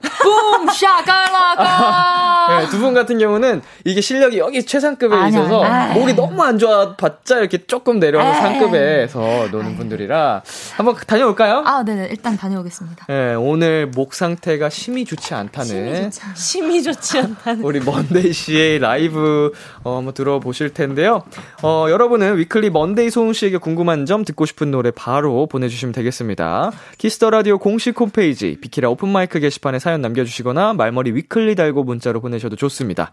[0.74, 2.48] Boom Shakalaka.
[2.60, 6.96] 네, 두분 같은 경우는 이게 실력이 여기 최상급에 아니, 있어서 아니, 목이 너무 안 좋아
[6.96, 10.42] 봤자 이렇게 조금 내려와서 상급에서 노는 분들이라
[10.76, 11.64] 한번 다녀올까요?
[11.66, 13.06] 아, 네, 네, 일단 다녀오겠습니다.
[13.08, 19.52] 네, 오늘 목 상태가 심히 좋지 않다는 심히 좋지 않다는 우리 먼데이 씨의 라이브
[19.84, 21.24] 어, 한번 들어보실 텐데요.
[21.62, 26.72] 어, 여러분은 위클리 먼데이 소은 씨에게 궁금한 점 듣고 싶은 노래 바로 보내주시면 되겠습니다.
[26.98, 32.22] 키스 더 라디오 공식 홈페이지 비키라 오픈 마이크 게시판에 사연 남겨주시거나 말머리 위클리 달고 문자로
[32.22, 33.12] 보내셔도 좋습니다.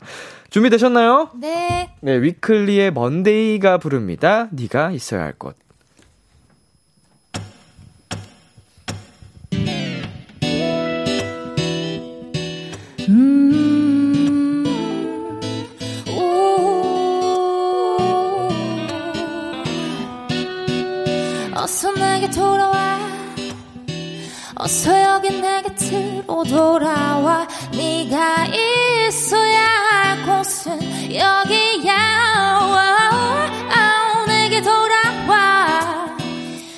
[0.50, 1.30] 준비되셨나요?
[1.40, 1.90] 네.
[2.00, 4.46] 네, 위클리의 먼데이가 부릅니다.
[4.52, 5.56] 네가 있어야 할 곳.
[13.08, 14.64] 음,
[21.56, 22.79] 어서 내게 돌아와
[24.70, 30.80] 어서 여기 내 곁으로 돌아와 네가 있어야 할 곳은
[31.12, 31.92] 여기야
[33.72, 36.06] oh, 내게 돌아와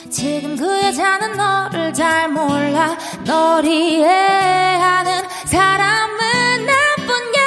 [0.09, 7.43] 지금 그 여자는 너를 잘 몰라 널 이해하는 사람은 나뿐이야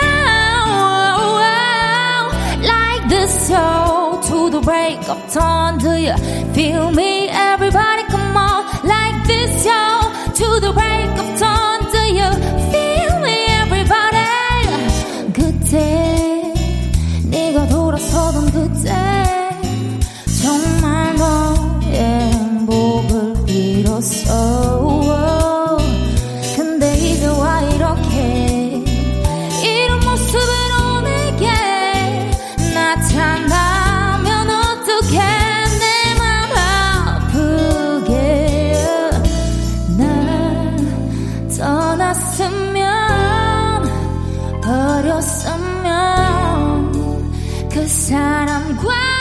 [2.62, 6.14] Like the soul to the break of dawn Do you
[6.54, 9.95] feel me everybody come on like this yo
[10.60, 11.80] the break of dawn.
[11.92, 12.30] Do you
[12.72, 14.26] feel me, everybody?
[15.34, 16.54] 그때
[17.30, 19.15] 네가 돌아서던 그때.
[48.56, 49.15] 사람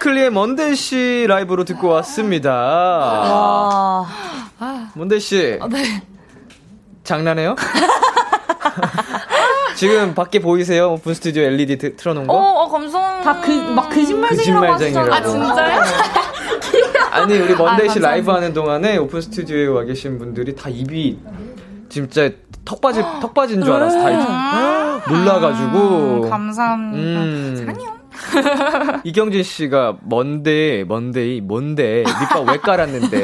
[0.00, 2.50] 위클리의 먼데이 씨 라이브로 듣고 왔습니다.
[2.54, 4.06] 와.
[4.94, 5.58] 먼데이 씨.
[5.70, 6.02] 네.
[7.04, 7.54] 장난해요?
[9.76, 10.92] 지금 밖에 보이세요?
[10.92, 12.32] 오픈 스튜디오 LED 드- 틀어놓은 거?
[12.32, 13.32] 어, 어, 감사합니다.
[13.32, 15.12] 다 그, 막 거짓말쟁이라고 거짓말쟁이라고.
[15.12, 15.80] 하시잖아요.
[15.80, 17.00] 아, 진짜요?
[17.12, 17.98] 아니 우리 먼데이 아, 씨.
[17.98, 21.18] 라이브 하는 동안에 오픈 스튜디오에 와 계신 분들이 다 입이
[21.88, 22.30] 진짜
[22.64, 23.98] 턱 빠지 턱 빠진 줄 알았어.
[24.00, 25.78] 다 이렇게 놀라가지고.
[26.24, 27.20] 음, 감사합니다.
[27.20, 27.74] 음.
[29.04, 33.22] 이경진 씨가 먼데 먼데이 뭔데 밑밥 왜 깔았는데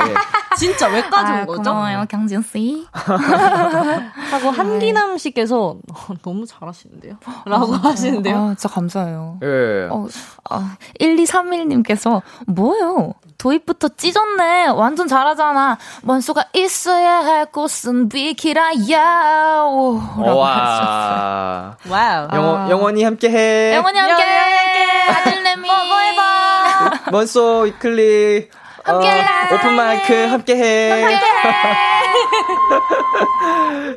[0.56, 1.62] 진짜 왜 까준 아, 거죠?
[1.62, 2.86] 고마워요, 경진 씨.
[2.92, 7.16] 하고 한기남 씨께서 어, 너무 잘하시는데요?
[7.44, 8.36] 라고 하시는데요.
[8.36, 9.38] 아, 진짜 감사해요.
[9.42, 9.88] 예.
[9.90, 10.06] 어,
[10.50, 13.14] 아, 1231님께서, 뭐예요?
[13.38, 14.68] 도입부터 찢었네.
[14.68, 15.78] 완전 잘하잖아.
[16.04, 19.62] 원수가 있어야 할 곳은 비키라야.
[19.66, 20.86] 오, 라고 하셨어요.
[20.96, 22.28] 와 wow.
[22.34, 24.22] 영원 영원히 함께해 영원히 함께!
[24.22, 25.30] 영원히 함께!
[25.30, 25.68] 아들내미!
[25.68, 27.10] 뭐해봐.
[27.10, 29.24] 먼소 Weeekly 어, 함께해.
[29.54, 31.18] open mic 함께해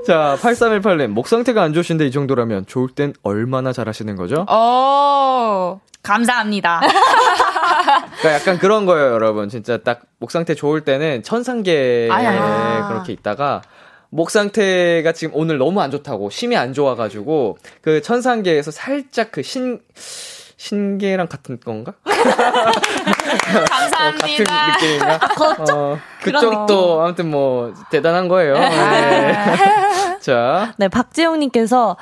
[0.05, 4.45] 자 8318님 목 상태가 안 좋으신데 이 정도라면 좋을 땐 얼마나 잘하시는 거죠?
[4.49, 6.81] 어, 감사합니다.
[8.21, 9.49] 그러니까 약간 그런 거예요, 여러분.
[9.49, 12.09] 진짜 딱 목 상태 좋을 때는 천상계에.
[12.89, 13.61] 그렇게 있다가
[14.09, 19.79] 목 상태가 지금 오늘 너무 안 좋다고 심이 안 좋아가지고 그 천상계에서 살짝 그 신
[20.59, 21.93] 신계랑 같은 건가?
[22.05, 24.71] 어, 같은 감사합니다.
[24.73, 25.19] 느낌인가?
[25.73, 28.55] 어, 그쪽도 아무튼 뭐 대단한 거예요.
[28.59, 29.33] 네.
[30.19, 31.95] 자, 네, 박재용님께서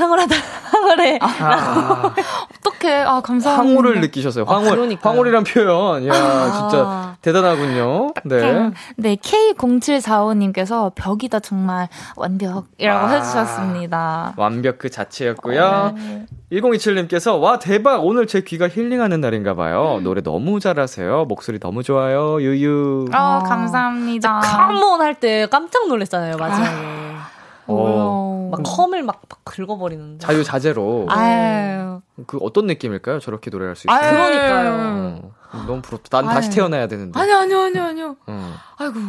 [0.00, 0.34] 황홀하다,
[0.70, 1.18] 황홀해.
[1.20, 2.14] 아,
[2.64, 3.02] 어떡해.
[3.02, 3.52] 아, 감사합니다.
[3.76, 4.44] 황홀을 느끼셨어요.
[4.44, 5.10] 황홀, 그러니까요.
[5.12, 6.52] 황홀이란 표현, 야 아.
[6.52, 8.12] 진짜 대단하군요.
[8.24, 8.70] 네.
[8.96, 13.10] 네, K0745님께서 벽이다 정말 완벽이라고 아.
[13.10, 14.34] 해주셨습니다.
[14.36, 15.94] 완벽 그 자체였고요.
[16.52, 20.00] 1027님께서 와 대박 오늘 제 귀가 힐링하는 날인가 봐요.
[20.02, 21.26] 노래 너무 잘하세요.
[21.26, 22.40] 목소리 너무 좋아요.
[22.40, 23.06] 유유.
[23.14, 24.40] 어, 감사합니다.
[24.40, 26.70] 컴온 할 때 깜짝 놀랐잖아요, 마지막에.
[27.70, 30.24] 어, 막 컴을 막, 막 긁어버리는데.
[30.26, 32.00] 자유자재로 아유.
[32.26, 33.20] 그 어떤 느낌일까요?
[33.20, 34.10] 저렇게 노래할 수 있어요.
[34.10, 35.30] 그러니까요.
[35.52, 36.20] 어, 너무 부럽다.
[36.22, 36.54] 난 다시 아유.
[36.56, 37.18] 태어나야 되는데.
[37.18, 38.16] 아니요, 아니요, 아니요, 아니요.
[38.26, 38.54] 어.
[38.78, 39.00] 아이고.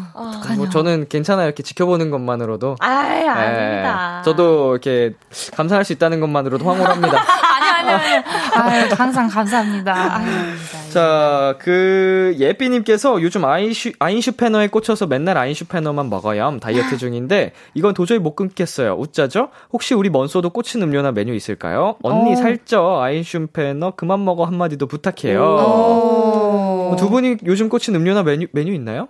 [0.55, 1.45] 뭐 저는 괜찮아요.
[1.47, 2.77] 이렇게 지켜보는 것만으로도.
[2.79, 4.21] 아이, 예, 아닙니다.
[4.23, 5.15] 저도 이렇게
[5.55, 7.17] 감상할 수 있다는 것만으로도 황홀합니다.
[7.19, 8.23] 아니요, 아니요, 아니요.
[8.55, 10.15] 아유, 항상 감사합니다.
[10.17, 10.25] 아유.
[10.91, 16.59] 자, 그 예삐님께서 요즘 아인슈 아인슈페너에 꽂혀서 맨날 아인슈페너만 먹어요.
[16.61, 18.93] 다이어트 중인데 이건 도저히 못 끊겠어요.
[18.93, 19.49] 웃자죠?
[19.71, 21.95] 혹시 우리 먼소도 꽂힌 음료나 메뉴 있을까요?
[22.03, 22.35] 언니 어.
[22.35, 25.41] 살쪄 아인슈페너 그만 먹어 한마디도 부탁해요.
[25.41, 26.95] 오.
[26.99, 29.07] 두 분이 요즘 꽂힌 음료나 메뉴 메뉴 있나요?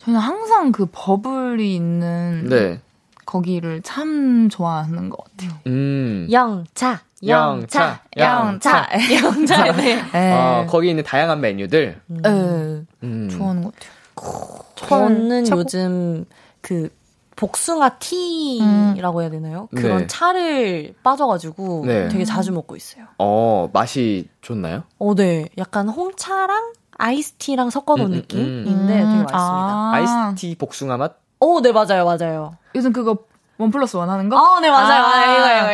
[0.00, 2.80] 저는 항상 그 버블이 있는 네.
[3.26, 5.58] 거기를 참 좋아하는 것 같아요.
[5.66, 6.28] 음.
[6.30, 9.72] 영차, 영차, 영차, 영차, 영차.
[9.72, 10.02] 네.
[10.12, 10.32] 네.
[10.32, 12.00] 어, 거기 있는 다양한 메뉴들.
[12.06, 12.28] 네.
[12.28, 13.28] 음.
[13.30, 14.68] 좋아하는 것 같아요.
[14.76, 15.60] 저는 최고.
[15.60, 16.24] 요즘
[16.60, 16.90] 그
[17.36, 19.68] 복숭아 티라고 해야 되나요?
[19.74, 20.06] 그런 네.
[20.08, 22.08] 차를 빠져가지고 네.
[22.08, 23.04] 되게 자주 먹고 있어요.
[23.18, 24.82] 어, 맛이 좋나요?
[24.98, 25.48] 어, 네.
[25.56, 28.86] 약간 홍차랑 아이스티랑 섞어놓은 음, 음, 느낌인데 음.
[28.86, 29.32] 되게 맛있습니다.
[29.32, 29.92] 아.
[29.94, 31.16] 아이스티 복숭아 맛?
[31.38, 32.56] 오, 네, 맞아요, 맞아요.
[32.74, 33.18] 요즘 그거
[33.58, 34.36] one plus one 하는 거?
[34.36, 35.02] 어, 네, 맞아요.
[35.04, 35.24] 아, 아,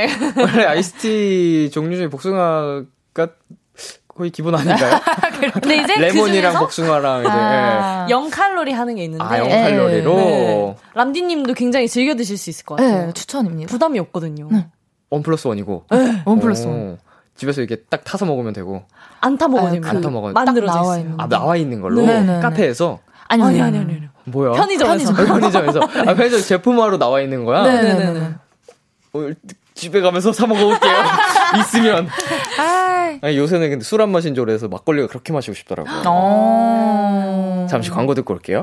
[0.00, 0.40] 이거, 이거, 이거.
[0.42, 3.28] 원래 아이스티 종류 중에 복숭아가
[4.08, 5.00] 거의 기본 아닌가요?
[5.60, 8.06] 근데 이제 레몬이랑 그 복숭아랑 이제 아.
[8.08, 9.24] 0칼로리 하는 게 있는데.
[9.24, 10.76] 아, 0 칼로리로 네.
[10.94, 13.06] 람디님도 굉장히 즐겨 드실 수 있을 것 같아요.
[13.06, 13.70] 네, 추천입니다.
[13.70, 14.48] 부담이 없거든요.
[15.10, 15.84] one plus one이고.
[16.24, 16.76] one plus one.
[16.92, 16.98] 오,
[17.36, 18.84] 집에서 이렇게 딱 타서 먹으면 되고.
[19.20, 19.90] 안 타 먹어도 아, 됩니다.
[19.90, 21.00] 안 타 먹어도 만들어져 있어요.
[21.00, 22.02] 있는 아, 나와 있는 걸로?
[22.02, 22.40] 네, 네, 네.
[22.40, 23.00] 카페에서?
[23.28, 24.02] 아니, 아니, 아니, 아니, 아니.
[24.24, 24.52] 뭐야?
[24.52, 25.12] 편의점에서.
[25.12, 25.80] 아, 편의점에서.
[25.80, 27.62] 아, 편의점 제품화로 나와 있는 거야?
[27.62, 28.20] 네네네.
[29.14, 29.28] 어,
[29.74, 30.92] 집에 가면서 사 먹어볼게요.
[31.60, 32.08] 있으면.
[32.58, 36.02] 아, 아니, 요새는 근데 술 안 마신 줄 알아서 막걸리가 그렇게 마시고 싶더라고요.
[36.06, 37.66] 어.
[37.68, 38.62] 잠시 광고 듣고 올게요.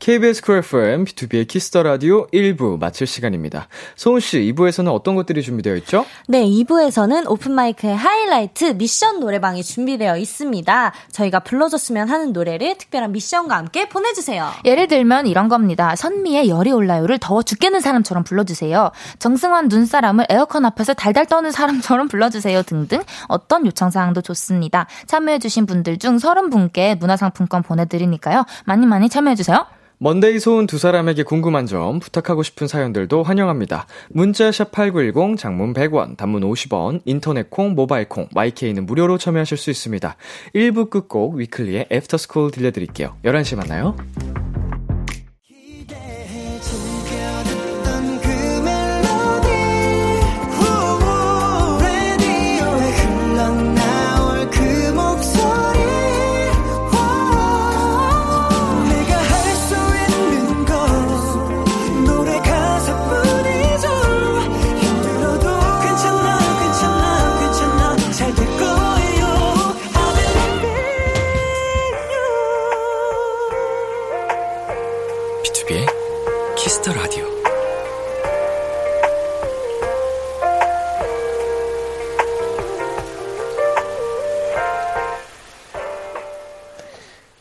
[0.00, 3.68] KBS 쿨 FM, B2B의 키스터 라디오 1부 마칠 시간입니다.
[3.96, 6.06] 소은씨, 2부에서는 어떤 것들이 준비되어 있죠?
[6.26, 10.92] 네, 2부에서는 open mic의 하이라이트 미션 노래방이 준비되어 있습니다.
[11.12, 14.50] 저희가 불러줬으면 하는 노래를 특별한 미션과 함께 보내주세요.
[14.64, 15.94] 예를 들면 이런 겁니다.
[15.94, 18.92] 선미의 열이 올라요를 더워 죽겠는 사람처럼 불러주세요.
[19.18, 24.86] 정승환 눈사람을 에어컨 앞에서 달달 떠는 사람처럼 불러주세요 등등 어떤 요청사항도 좋습니다.
[25.06, 28.46] 참여해주신 분들 중 30분께 문화상품권 보내드리니까요.
[28.64, 29.66] 많이 많이 참여해주세요.
[30.02, 33.86] 먼데이 소은 두 사람에게 궁금한 점, 부탁하고 싶은 사연들도 환영합니다.
[34.08, 40.16] 문자샵 8910, 장문 100원, 단문 50원, 인터넷 콩, 모바일 콩, 마이케이는 무료로 참여하실 수 있습니다.
[40.54, 43.18] 1부 끝곡 Weeekly의 After School 들려드릴게요.
[43.24, 43.94] 11시에 만나요.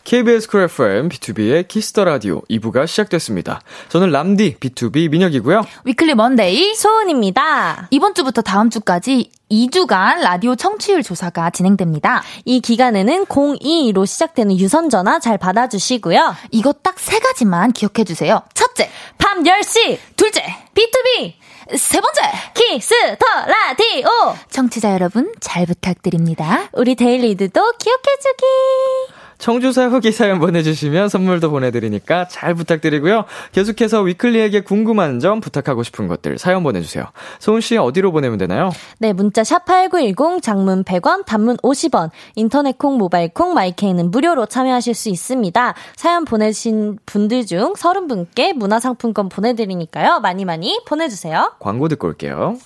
[0.10, 3.62] KBS 쿨 FM, B2B의 키스터 라디오 2부가 시작됐습니다.
[3.90, 5.64] 저는 람디, BTOB 민혁이고요.
[5.84, 7.90] Weeekly 먼데이 소은입니다.
[7.92, 12.24] 이번 주부터 다음 주까지 2주간 라디오 청취율 조사가 진행됩니다.
[12.44, 16.34] 이 기간에는 022로 시작되는 유선 전화 잘 받아주시고요.
[16.50, 18.42] 이거 딱 세 가지만 기억해 주세요.
[18.56, 20.42] 첫째, 밤 10시 둘째,
[20.74, 21.34] B2B
[21.78, 22.22] 세 번째.
[22.56, 24.10] 키스터 라디오
[24.50, 26.68] 청취자 여러분 잘 부탁드립니다.
[26.74, 29.19] 우리 데일리들도 기억해주기.
[29.40, 33.26] 청주사 후기 사연 보내주시면 선물도 보내드리니까 잘 부탁드리고요.
[33.54, 37.06] 계속해서 위클리에게 궁금한 점, 부탁하고 싶은 것들 사연 보내주세요.
[37.40, 38.70] 소은씨 어디로 보내면 되나요?
[39.00, 45.10] 네, 문자 샵8910 장문 100원, 단문 50원, 인터넷 콩, 모바일 콩, 마이케이는 무료로 참여하실 수
[45.10, 45.74] 있습니다.
[45.96, 50.20] 사연 보내신 분들 중 30분께 문화상품권 보내드리니까요.
[50.20, 51.54] 많이 많이 보내주세요.
[51.60, 52.58] 광고 듣고 올게요.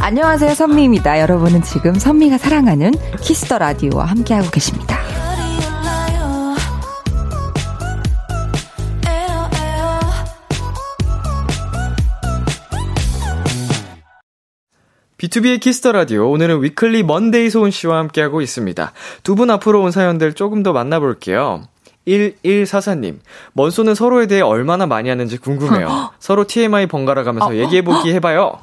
[0.00, 1.20] 안녕하세요, 선미입니다.
[1.20, 4.98] 여러분은 지금 선미가 사랑하는 Kiss the Radio와 함께하고 계십니다.
[15.18, 18.92] B2B의 키스터 라디오 오늘은 Weeekly 먼데이 소은 씨와 함께하고 있습니다.
[19.24, 21.62] 두 분 앞으로 온 사연들 조금 더 만나볼게요.
[22.06, 23.18] 1144님,
[23.52, 26.10] 먼소는 서로에 대해 얼마나 많이 아는지 궁금해요.
[26.20, 28.58] 서로 TMI 번갈아 가면서 얘기해보기 해봐요.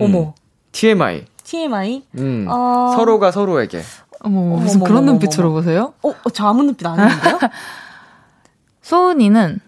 [0.00, 0.34] 어머.
[0.72, 1.24] TMI.
[1.44, 2.02] TMI?
[2.18, 2.92] 음, 어.
[2.96, 3.82] 서로가 서로에게.
[4.20, 5.92] 어머, 무슨 그런 눈빛으로 보세요?
[6.02, 7.38] 어, 어, 저 아무 눈빛 안 했는데요?
[8.82, 9.60] 소은이는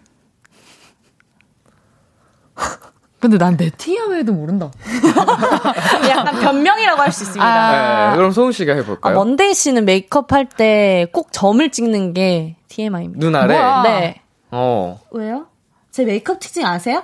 [3.21, 4.71] 근데 난 내 TMI도 모른다.
[6.09, 7.45] 약간 변명이라고 할 수 있습니다.
[7.45, 8.11] 아.
[8.11, 9.15] 네, 그럼 소은 씨가 아, 해볼까요?
[9.15, 13.19] 먼데이 씨는 메이크업 할 때 꼭 점을 찍는 게 TMI입니다.
[13.19, 13.55] 눈 아래?
[13.55, 13.83] 뭐야?
[13.83, 14.23] 네.
[14.51, 15.01] 어.
[15.11, 15.47] 왜요?
[15.91, 17.03] 제 메이크업 특징 아세요?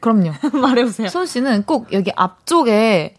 [0.00, 0.32] 그럼요.
[0.52, 1.08] 말해보세요.
[1.08, 3.14] 소은 씨는 꼭 여기 앞쪽에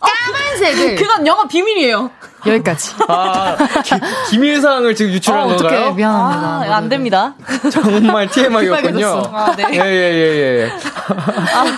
[0.00, 2.10] 까만색을 그건 영어 비밀이에요.
[2.46, 2.92] 여기까지.
[3.08, 3.94] 아, 기,
[4.30, 5.74] 기밀사항을 지금 유출한 어, 어떡해.
[5.74, 5.94] 건가요?
[5.94, 6.74] 미안합니다.
[6.74, 7.34] 아, 안 됩니다.
[7.72, 9.22] 정말 TMI였군요.
[9.32, 9.64] 아, 네.
[9.72, 10.72] 예, 예, 예, 예.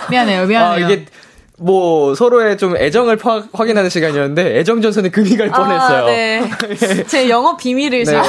[0.09, 0.85] 미안해요, 미안해요.
[0.87, 1.05] 아, 이게
[1.61, 6.03] 뭐 서로의 좀 애정을 파, 확인하는 시간이었는데 애정 전선에 금이 갈 뻔했어요.
[6.03, 6.49] 아, 네.
[7.07, 8.19] 제 영업 비밀을 지금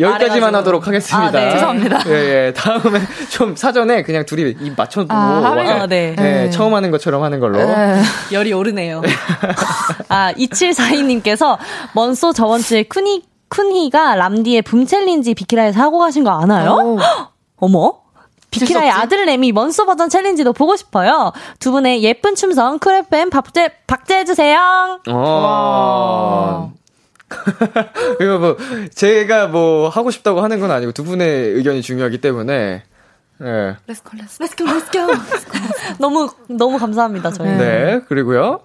[0.00, 0.54] 여기까지만.
[0.54, 1.26] 하도록 하겠습니다.
[1.26, 1.50] 아, 네.
[1.52, 2.02] 죄송합니다.
[2.06, 2.12] 예,
[2.48, 2.52] 예.
[2.54, 3.00] 다음에
[3.30, 6.14] 좀 사전에 그냥 둘이 입 맞춰보고 아, 와- 아, 네.
[6.18, 7.58] 예, 처음 하는 것처럼 하는 걸로.
[7.60, 8.00] 에,
[8.32, 9.02] 열이 오르네요.
[10.08, 11.58] 아, 2742님께서
[11.94, 16.98] 먼소 저번 주에 쿤히, 쿤히가 람디의 Boom challenge 비키라에서 하고 가신 거 아나요?
[17.56, 17.94] 어머?
[18.50, 21.32] 비키라의 아들 램이 먼소 버전 challenge도 보고 싶어요.
[21.58, 25.00] 두 분의 예쁜 춤선 Cool FM 박제, 박제해주세요.
[25.08, 26.72] 어.
[28.18, 28.56] 그리고 뭐
[28.94, 32.82] 제가 뭐 하고 싶다고 하는 건 아니고 두 분의 의견이 중요하기 때문에
[33.42, 33.76] 예.
[33.86, 34.44] Let's go Let's go.
[34.44, 35.06] Let's go, let's go.
[35.98, 37.48] 너무, 너무 감사합니다, 저희.
[37.56, 38.00] 네.
[38.08, 38.60] 그리고요.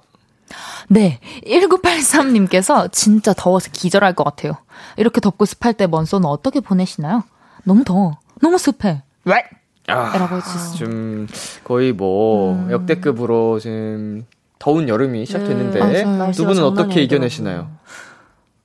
[0.88, 4.58] 네, 1983님께서 진짜 더워서 기절할 것 같아요.
[4.98, 7.24] 이렇게 덥고 습할 때 먼소는 어떻게 보내시나요?
[7.64, 8.20] 너무 더워.
[8.42, 9.02] 너무 습해.
[9.24, 9.44] 왜?
[9.88, 10.36] 아, 라고.
[10.78, 11.28] 좀
[11.64, 14.26] 거의 뭐 역대급으로 지금
[14.60, 16.32] 더운 여름이 시작됐는데 네, 맞아요.
[16.32, 17.04] 두 분은 어떻게.
[17.04, 17.70] 이겨내시나요?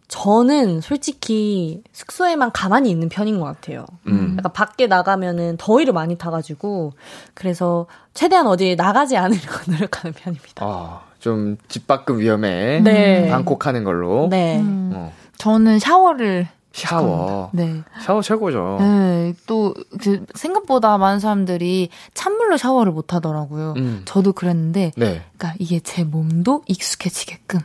[0.09, 3.85] 저는 솔직히 숙소에만 가만히 있는 편인 것 같아요.
[4.09, 4.35] 음.
[4.39, 6.95] 약간 밖에 나가면은 더위를 많이 타가지고
[7.35, 10.65] 그래서 최대한 어디 나가지 않으려고 노력하는 편입니다.
[10.65, 12.81] 아, 좀 집 밖은 위험해.
[12.81, 13.29] 네.
[13.31, 14.27] 방콕하는 걸로.
[14.31, 14.61] 네.
[14.65, 15.13] 어.
[15.37, 17.51] 저는 샤워를 샤워.
[17.53, 17.83] 네.
[18.01, 18.77] 샤워 최고죠.
[18.81, 23.75] 네, 또, 그, 생각보다 많은 사람들이 찬물로 샤워를 못 하더라고요.
[23.77, 24.03] 음.
[24.05, 25.23] 저도 그랬는데, 네.
[25.37, 27.61] 그니까 이게 제 몸도 익숙해지게끔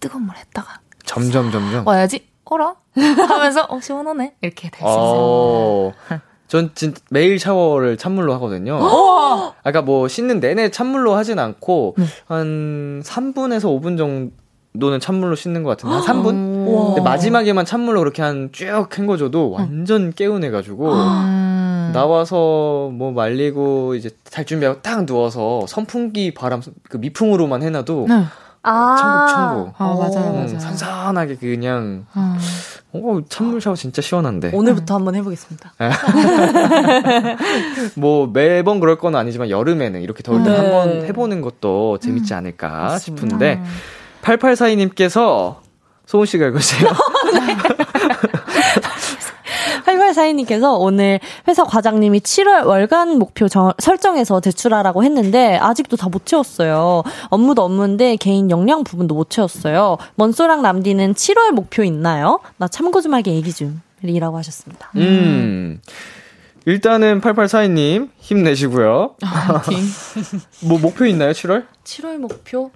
[0.00, 1.86] 뜨거운 물 했다가 점점 점점.
[1.86, 2.74] 와야지, 어라?
[2.96, 4.34] 하면서, 어, 시원하네.
[4.42, 4.94] 이렇게 될 수 있어요.
[4.94, 5.92] 어.
[6.48, 8.78] 전 진짜 매일 샤워를 찬물로 하거든요.
[9.62, 12.04] 아까 뭐 씻는 내내 찬물로 하진 않고 네.
[12.26, 14.32] 한 3분에서 5분 정도
[14.78, 16.66] 는 찬물로 씻는 것 같은데 한 3분?
[16.68, 16.86] 우와.
[16.94, 21.90] 근데 마지막에만 찬물로 그렇게 한 쭉 헹궈줘도 완전 개운해가지고 음.
[21.92, 28.24] 나와서 뭐 말리고 이제 잘 준비하고 딱 누워서 선풍기 바람 그 미풍으로만 해놔도 네.
[28.62, 28.96] 아.
[28.98, 29.74] 천국 천국.
[29.80, 30.58] 아, 맞아요, 음, 맞아요.
[30.60, 32.36] 선선하게 그냥 어.
[32.92, 34.50] 어, 찬물 샤워 진짜 시원한데.
[34.54, 35.72] 오늘부터 한번 해보겠습니다.
[37.96, 40.56] 뭐 매번 그럴 건 아니지만 여름에는 이렇게 더울 때 네.
[40.56, 42.98] 한번 해보는 것도 재밌지 않을까.
[42.98, 43.60] 싶은데
[44.22, 45.56] 8842님께서
[46.06, 46.90] 소은 씨가 읽으세요.
[49.86, 57.02] 8842님께서 오늘 회사 과장님이 7월 월간 목표 정- 설정해서 제출하라고 했는데 아직도 다 못 채웠어요.
[57.28, 59.96] 업무도 업무인데 개인 역량 부분도 못 채웠어요.
[60.16, 62.40] 먼소랑 람디는 7월 목표 있나요?
[62.56, 63.80] 나 참고 좀 하게 얘기 좀.
[64.02, 64.90] 이라고 하셨습니다.
[64.96, 65.80] 음.
[66.64, 69.16] 일단은 8842님 힘내시고요.
[70.64, 71.66] 뭐 목표 있나요, 7월?
[71.84, 72.70] 7월 목표?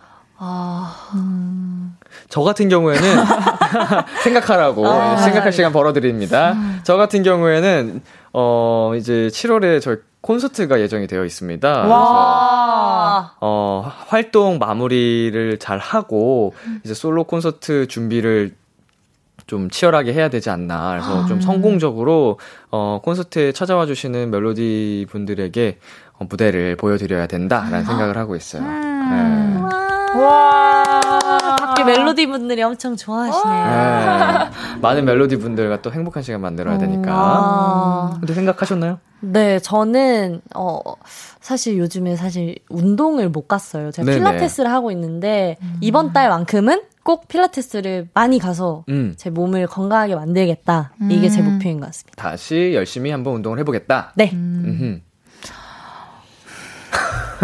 [0.45, 1.93] 아,
[2.29, 3.01] 저 같은 경우에는
[4.25, 5.57] 생각하라고 아, 생각할 네.
[5.57, 6.57] 시간 벌어드립니다.
[6.83, 11.73] 저 같은 경우에는 어 이제 7월에 저희 콘서트가 예정이 되어 있습니다.
[11.75, 13.35] 그래서 와.
[13.41, 18.57] 어 활동 마무리를 잘 하고 이제 솔로 콘서트 준비를
[19.47, 20.91] 좀 치열하게 해야 되지 않나.
[20.91, 22.41] 그래서 좀 성공적으로
[22.73, 25.79] 어 콘서트에 찾아와 주시는 멜로디 분들에게
[26.19, 28.63] 어, 무대를 보여드려야 된다라는 생각을 하고 있어요.
[28.63, 29.52] 네.
[30.15, 31.01] 와.
[31.59, 33.55] 밖에 멜로디 분들이 엄청 좋아하시네요.
[33.55, 34.79] 네.
[34.81, 37.13] 많은 멜로디 분들과 또 행복한 시간 만들어야 되니까.
[37.13, 38.17] 아.
[38.21, 38.99] 근데 생각하셨나요?
[39.21, 40.81] 네, 저는 어
[41.41, 43.91] 사실 요즘에 사실 운동을 못 갔어요.
[43.93, 44.19] 제가 네네.
[44.19, 49.15] 필라테스를 하고 있는데 이번 달만큼은 꼭 필라테스를 많이 가서 음.
[49.17, 50.93] 제 몸을 건강하게 만들겠다.
[51.09, 52.21] 이게 제 목표인 것 같습니다.
[52.21, 54.13] 다시 열심히 한번 운동을 해보겠다.
[54.17, 54.33] 네.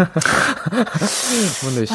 [0.07, 1.65] 음흠.
[1.65, 1.93] 문들 씨.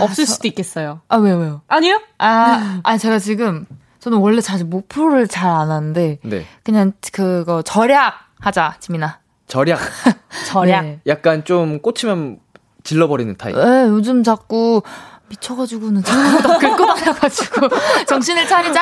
[0.00, 1.00] 없을 수도 있겠어요.
[1.08, 1.62] 아, 왜요, 왜요?
[1.68, 2.00] 아니요?
[2.18, 3.66] 아, 아, 제가 지금,
[4.00, 6.46] 저는 원래 사실 목표를 잘 안 하는데, 네.
[6.62, 9.18] 그냥 그거 절약 하자, 지민아.
[9.46, 9.78] 절약.
[10.48, 10.84] 절약.
[10.84, 11.00] 네.
[11.06, 12.38] 약간 좀 꽂히면
[12.84, 13.56] 질러버리는 타입.
[13.56, 14.82] 에, 요즘 자꾸
[15.28, 17.68] 미쳐가지고는 자꾸 긁고 다녀가지고
[18.06, 18.80] 정신을 차리자!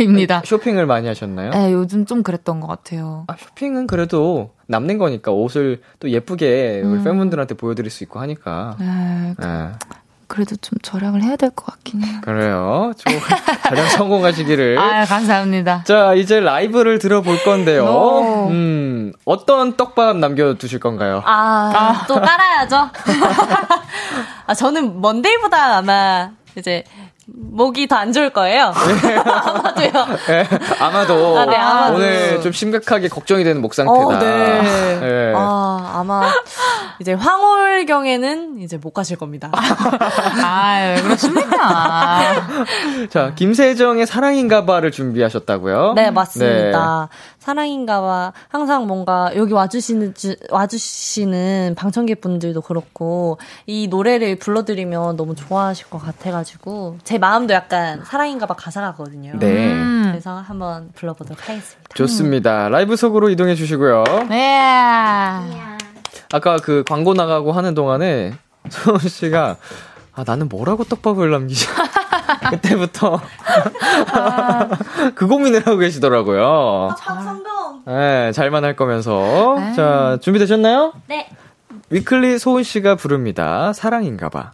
[0.00, 0.42] 입니다.
[0.44, 1.50] 쇼핑을 많이 하셨나요?
[1.54, 3.24] 에, 요즘 좀 그랬던 것 같아요.
[3.28, 7.04] 아, 쇼핑은 그래도 남는 거니까 옷을 또 예쁘게 우리 음.
[7.04, 8.76] 팬분들한테 보여드릴 수 있고 하니까.
[8.80, 9.72] 에, 예.
[10.28, 12.20] 그래도 좀 절약을 해야 될 것 같긴 해요.
[12.22, 12.92] 그래요.
[12.96, 13.12] 좀
[13.62, 14.78] 가장 성공하시기를.
[14.78, 15.84] 아, 감사합니다.
[15.84, 17.84] 자, 이제 라이브를 들어볼 건데요.
[17.84, 18.48] 오.
[18.48, 21.22] 음, 어떤 떡밥 남겨두실 건가요?
[21.26, 22.88] 아, 또 깔아야죠.
[24.46, 26.84] 아, 저는 먼데이보다 아마 이제
[27.26, 28.72] 목이 더 안 좋을 거예요.
[29.24, 29.90] 아마도요.
[30.30, 30.48] 예,
[30.80, 31.94] 아마도, 아, 네, 아마도.
[31.94, 34.06] 오늘 좀 심각하게 걱정이 되는 목 상태다.
[34.06, 35.00] 어, 네.
[35.02, 35.32] 예.
[35.36, 36.32] 아, 아마
[36.98, 39.50] 이제 황홀경에는 이제 못 가실 겁니다.
[39.54, 42.32] 아, 왜 그러십니까?
[43.10, 45.92] 자, 김세정의 사랑인가봐를 준비하셨다고요?
[45.94, 47.08] 네, 맞습니다.
[47.42, 48.32] 사랑인가봐.
[48.48, 55.98] 항상 뭔가 여기 와주시는, 주- 와주시는 방청객 분들도 그렇고, 이 노래를 불러드리면 너무 좋아하실 것
[55.98, 59.32] 같아가지고, 제 마음도 약간 사랑인가봐 가사가거든요.
[59.40, 59.72] 네.
[59.72, 60.02] 음.
[60.12, 61.82] 그래서 한번 불러보도록 하겠습니다.
[61.94, 62.68] 좋습니다.
[62.68, 64.04] 라이브 속으로 이동해 주시고요.
[64.28, 64.58] 네.
[66.32, 68.32] 아까 그 광고 나가고 하는 동안에
[68.70, 69.56] 소은 씨가
[70.14, 71.66] 아 나는 뭐라고 떡밥을 남기지?
[72.50, 73.20] 그때부터
[75.14, 76.94] 그 고민을 하고 계시더라고요.
[76.98, 77.82] 성공!
[77.86, 79.56] 네, 잘만 할 거면서.
[79.58, 79.72] 네.
[79.74, 80.92] 자, 준비되셨나요?
[81.08, 81.28] 네.
[81.90, 83.72] 위클리 소은 씨가 부릅니다.
[83.72, 84.52] 사랑인가 봐.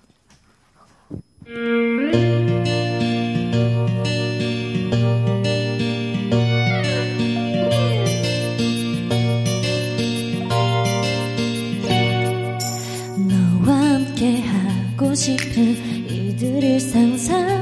[13.28, 15.76] 너와 함께 하고 싶은
[16.09, 17.57] 일들을 상상하는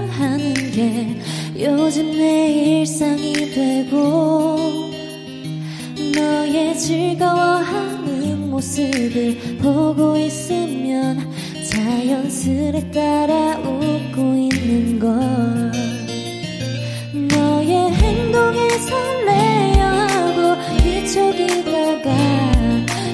[0.87, 1.19] 게
[1.65, 4.57] 요즘 내 일상이 되고
[6.15, 11.29] 너의 즐거워하는 모습을 보고 있으면
[11.69, 15.73] 자연스레 따라 웃고 있는 걸
[17.15, 22.11] 너의 행동에 설레어하고 뒤척이다가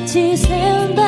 [0.04, 1.01] 지새운 밤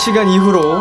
[0.00, 0.80] 시간 이후로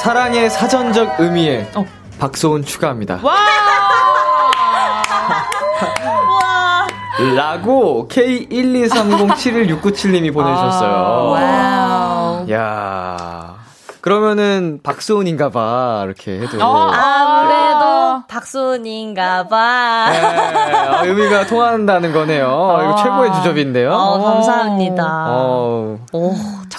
[0.00, 1.84] 사랑의 사전적 의미에 어.
[2.20, 3.18] 박소은 추가합니다.
[3.20, 3.34] 와!
[7.34, 11.30] 라고 K123071697님이 보내주셨어요.
[11.30, 12.48] 와우.
[12.52, 13.54] 야
[14.00, 20.10] 그러면은 박소은인가봐 이렇게 해도 어, 아무래도 박소은인가봐.
[20.10, 22.44] 네, 아, 의미가 통한다는 거네요.
[22.44, 22.96] 이거 아.
[23.02, 23.90] 최고의 주접인데요.
[23.92, 25.26] 어, 감사합니다.
[25.30, 26.34] 어, 오,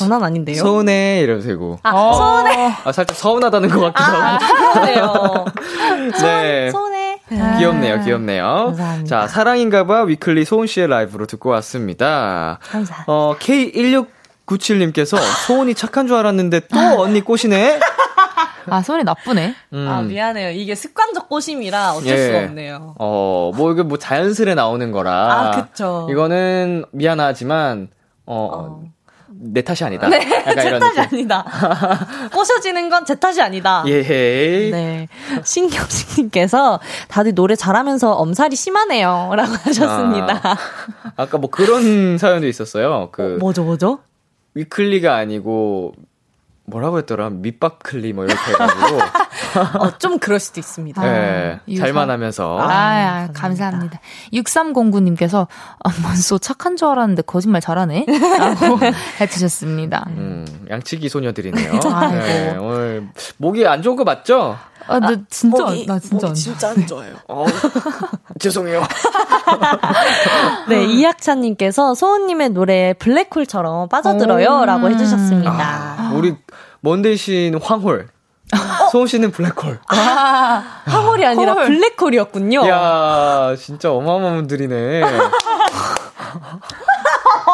[0.09, 0.55] 장난 아닌데요?
[0.57, 2.13] 서운해 이러면서 되고 아, 어.
[2.13, 2.73] 서운해.
[2.83, 4.73] 아 살짝 서운하다는 것 같기도 아, 하고.
[4.73, 5.45] 그러네요.
[6.21, 6.71] 네.
[6.71, 7.19] 서운해.
[7.57, 8.43] 귀엽네요, 귀엽네요.
[8.67, 9.21] 감사합니다.
[9.21, 12.59] 자, 사랑인가봐 위클리 소은 씨의 라이브로 듣고 왔습니다.
[12.61, 13.03] 감사합니다.
[13.07, 17.79] 어, K1697님께서 소은이 착한 줄 알았는데 또 언니 꼬시네?
[18.69, 19.55] 아, 소리 나쁘네.
[19.73, 19.87] 음.
[19.89, 20.51] 아, 미안해요.
[20.51, 22.25] 이게 습관적 꼬심이라 어쩔 예.
[22.27, 22.95] 수가 없네요.
[22.97, 25.11] 어, 뭐, 이게 뭐 자연스레 나오는 거라.
[25.31, 26.07] 아, 그쵸.
[26.09, 27.89] 이거는 미안하지만,
[28.25, 28.83] 어, 어.
[29.37, 30.07] 내 탓이 아니다.
[30.07, 31.19] 네, 제 탓이 느낌.
[31.19, 31.45] 아니다.
[32.33, 33.83] 꼬셔지는 건 제 탓이 아니다.
[33.87, 34.01] 예.
[34.71, 35.07] 네.
[35.43, 39.31] 신경식님께서 다들 노래 잘하면서 엄살이 심하네요.
[39.35, 40.41] 라고 하셨습니다.
[41.17, 43.09] 아 까 뭐 그런 사연도 있었어요.
[43.11, 43.99] 그, 뭐죠, 뭐죠?
[44.53, 45.93] 위클리가 아니고,
[46.67, 47.29] 뭐라고 했더라?
[47.29, 48.99] 밑밥 클리 뭐 이렇게 해가지고.
[49.79, 51.01] 어, 좀 그럴 수도 있습니다.
[51.01, 51.85] 네, 유사.
[51.85, 52.59] 잘만 하면서.
[52.59, 53.99] 아, 아, 감사합니다.
[54.33, 55.47] 6309님께서,
[55.83, 58.05] 아, 먼소 착한 줄 알았는데 거짓말 잘하네?
[58.39, 58.79] 라고
[59.21, 60.05] 해주셨습니다.
[60.09, 61.79] 음, 양치기 소녀들이네요.
[61.93, 62.15] 아이고.
[62.15, 63.07] 네, 오늘
[63.37, 64.57] 목이 안 좋은 거 맞죠?
[64.87, 66.15] 아, 나 진짜, 목이- 나 진짜.
[66.15, 67.13] 목이 안 진짜 안 좋아요.
[67.27, 67.45] 어,
[68.39, 68.83] 죄송해요.
[70.69, 74.65] 네, 이학찬님께서 소은님의 노래에 블랙홀처럼 빠져들어요.
[74.65, 76.11] 라고 해주셨습니다.
[76.13, 76.35] 우리
[76.81, 78.07] 먼데이 씨는 황홀.
[78.91, 79.79] 소은 씨는 블랙홀.
[79.87, 81.65] 황홀이 아니라 헐.
[81.65, 82.67] 블랙홀이었군요.
[82.69, 85.01] 야 진짜 어마어마한 분들이네.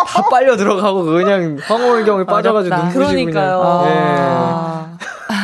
[0.07, 2.75] 다 빨려 들어가고 그냥 황홀경에 빠져가지고.
[2.75, 3.81] 눈부시고 그러니까요.
[3.83, 3.87] 그냥.
[3.87, 4.70] 예.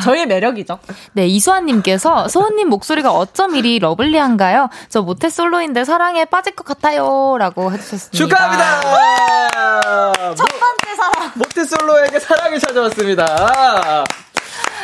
[0.07, 0.79] 아, 저의 매력이죠.
[1.13, 4.69] 네, 이수아님께서 소은님 목소리가 어쩜 이리 lovely한가요?
[4.87, 7.35] 저 모태 솔로인데 사랑에 빠질 것 같아요.
[7.37, 8.17] 라고 해주셨습니다.
[8.17, 8.81] 축하합니다.
[10.35, 11.31] 첫 번째 사랑.
[11.35, 14.05] 모태 솔로에게 사랑이 찾아왔습니다.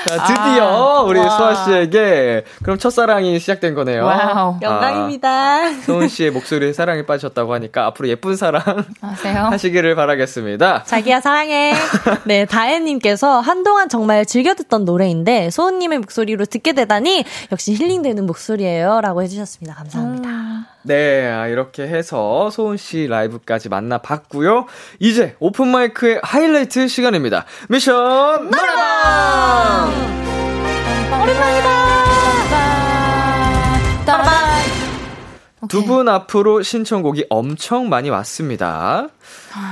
[0.07, 4.03] 자, 드디어 우리 수아 씨에게 그럼 첫사랑이 시작된 거네요.
[4.03, 4.57] wow.
[4.61, 5.73] 영광입니다.
[5.81, 8.61] 소은 씨의 목소리에 사랑에 빠졌다고 하니까 앞으로 예쁜 사랑
[9.01, 9.45] 안녕하세요.
[9.51, 10.83] 하시기를 바라겠습니다.
[10.83, 11.73] 자기야 사랑해.
[12.25, 18.25] 네, 다혜 님께서 한동안 정말 즐겨 듣던 노래인데 소은 님의 목소리로 듣게 되다니 역시 힐링되는
[18.25, 19.75] 목소리예요라고 해 주셨습니다.
[19.75, 20.29] 감사합니다.
[20.85, 24.65] 네, 아, 이렇게 해서 소은 씨 라이브까지 만나봤고요.
[24.99, 27.45] 이제 open mic의 하이라이트 시간입니다.
[27.69, 28.92] 미션 노래
[35.73, 39.07] 두분 앞으로 신청곡이 엄청 많이 왔습니다.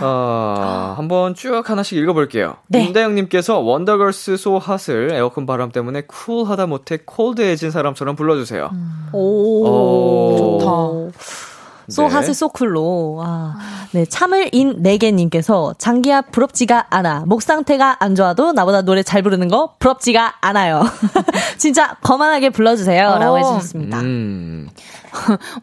[0.02, 2.56] 어, 한번 쭉 하나씩 읽어볼게요.
[2.68, 2.86] 네.
[2.86, 8.72] 임다영님께서 원더걸스 So Hot을 에어컨 바람 때문에 cool하다 못해 cold해진 사람처럼 불러주세요.
[9.14, 10.60] 오, 오.
[10.60, 11.22] 좋다.
[11.92, 13.22] So Hot so cool로.
[13.24, 13.56] 아,
[13.92, 17.26] 네, 참을 인 네개님께서 장기하 부럽지가 않아.
[17.28, 20.84] 목 상태가 안 좋아도 나보다 노래 잘 부르는 거 부럽지가 않아요.
[21.58, 23.38] 진짜 거만하게 불러주세요.라고 오.
[23.38, 24.00] 해주셨습니다.
[24.00, 24.70] 음.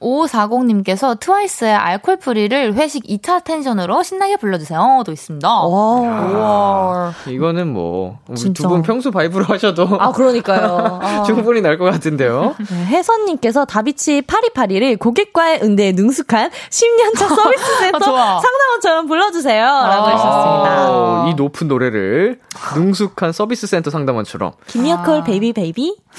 [0.01, 5.03] 5540님께서 트와이스의 Alcohol-Free를 회식 2차 tension으로 신나게 불러주세요.
[5.05, 5.49] 도 있습니다.
[5.49, 7.13] 와.
[7.27, 8.19] 이거는 뭐.
[8.55, 10.99] 두 분 평소 vibe로 하셔도 아, 그러니까요.
[11.03, 11.23] 아.
[11.29, 12.57] 충분히 날 것 같은데요.
[12.71, 18.41] 네, 혜선님께서 다비치 팔이팔이를 고객과의 응대에 능숙한 10년차 서비스 센터 아.
[18.41, 19.65] 상담원처럼 불러주세요.
[19.65, 20.11] 라고 아.
[20.11, 20.69] 해주셨습니다.
[20.89, 22.41] 아, 이 높은 노래를
[22.75, 24.53] 능숙한 서비스 센터 상담원처럼.
[24.67, 25.97] Gimme a call baby baby?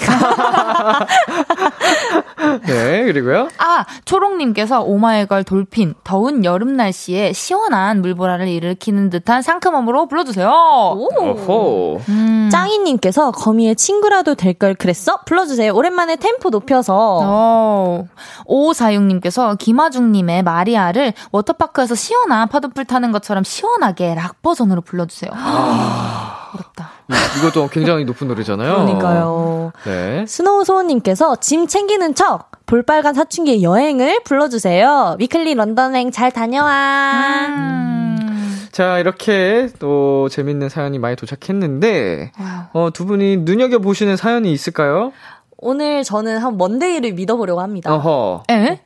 [2.66, 3.48] 네, 그리고요.
[3.58, 10.48] 아, 초롱님께서 오마이걸 Dolphin, 더운 여름 날씨에 시원한 물보라를 일으키는 듯한 상큼함으로 불러주세요.
[10.48, 12.00] 오호.
[12.08, 12.48] 음.
[12.52, 15.20] 짱이님께서 거미의 친구라도 될 걸 그랬어?
[15.24, 15.72] 불러주세요.
[15.72, 17.20] 오랜만에 템포 높여서.
[17.22, 18.04] 어.
[18.46, 25.30] 5546님께서 김아중님의 마리아를 워터파크에서 시원한 파도풀 타는 것처럼 시원하게 락 버전으로 불러주세요.
[26.54, 26.90] 어렵다.
[27.10, 28.72] 이- 이것도 굉장히 높은 노래잖아요.
[28.72, 29.72] 그러니까요.
[29.84, 30.24] 네.
[30.26, 35.16] 스노우 소우님께서 짐 챙기는 척 볼빨간 사춘기의 여행을 불러주세요.
[35.18, 37.46] 위클리 런던행 잘 다녀와.
[37.48, 38.68] 음.
[38.70, 42.32] 자, 이렇게 또 재밌는 사연이 많이 도착했는데.
[42.72, 45.12] 어, 두 분이 눈여겨 보시는 사연이 있을까요?
[45.58, 47.92] 오늘 저는 한 먼데이를 믿어보려고 합니다.
[47.94, 48.44] 어허.
[48.50, 48.80] 에?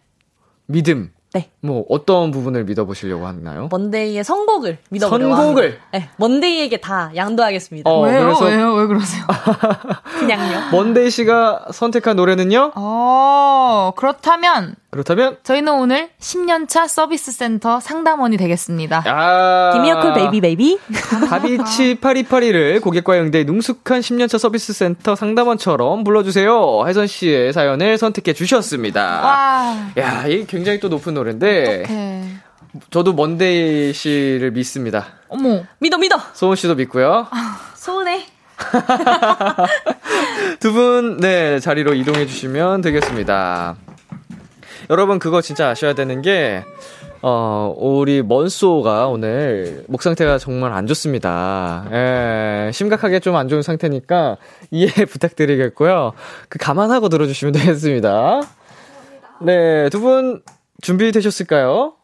[0.67, 1.13] 믿음.
[1.35, 1.51] 네.
[1.61, 3.69] 뭐, 어떤 부분을 믿어보시려고 하나요?
[3.73, 5.81] 먼데이의 선곡을 믿어보려고 선곡을?
[5.93, 7.91] 네, 먼데이에게 다 양도하겠습니다.
[7.91, 8.21] 어, 왜요?
[8.21, 8.75] 그래서 왜요?
[8.75, 9.25] 왜 그러세요?
[10.21, 10.71] 그냥요.
[10.71, 12.73] 먼데이 씨가 선택한 노래는요?
[12.77, 13.64] 어,
[13.97, 19.03] 그렇다면 그렇다면, 저희는 오늘 10년차 서비스 센터 상담원이 되겠습니다.
[19.07, 19.73] 아.
[19.75, 20.79] Gimme a call baby baby.
[21.29, 26.85] 다비치 팔이팔이를 고객과 응대 능숙한 10년차 서비스 센터 상담원처럼 불러주세요.
[26.87, 29.03] 혜선 씨의 사연을 선택해 주셨습니다.
[29.23, 29.91] 와.
[29.99, 32.25] 야, 이게 굉장히 또 높은 노래인데, 어떡해.
[32.91, 35.07] 저도 먼데이 씨를 믿습니다.
[35.29, 35.63] 어머.
[35.79, 36.17] 믿어 믿어.
[36.35, 37.29] 소은 씨도 믿고요.
[37.75, 38.27] 소은해.
[40.61, 43.77] 두 분, 네, 자리로 이동해 주시면 되겠습니다.
[44.91, 46.65] 여러분, 그거 진짜 아셔야 되는 게,
[47.23, 51.87] 어, 우리 먼소가 오늘 목 상태가 정말 안 좋습니다.
[51.91, 54.37] 예, 심각하게 좀 안 좋은 상태니까
[54.71, 56.13] 이해 부탁드리겠고요.
[56.49, 58.41] 그 감안하고 들어주시면 되겠습니다.
[59.41, 60.43] 네, 두 분
[60.83, 61.95] 준비되셨을까요?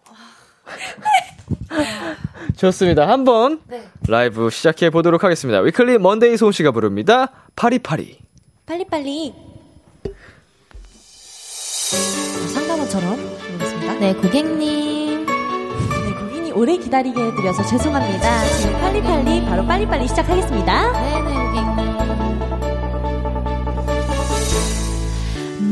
[2.57, 3.09] 좋습니다.
[3.09, 3.61] 한번
[4.07, 5.61] 라이브 시작해 보도록 하겠습니다.
[5.61, 7.31] 위클리 먼데이 소은 씨가 부릅니다.
[7.57, 8.19] 팔이팔이.
[8.67, 9.35] 빨리빨리.
[12.55, 13.95] 상담원처럼 해보겠습니다.
[13.95, 15.27] 네, 고객님.
[15.27, 18.45] 네, 고객님 오래 기다리게 해드려서 죄송합니다.
[18.61, 20.93] 지금 빨리빨리 바로 빨리빨리 시작하겠습니다.
[20.93, 21.91] 네네, 고객님.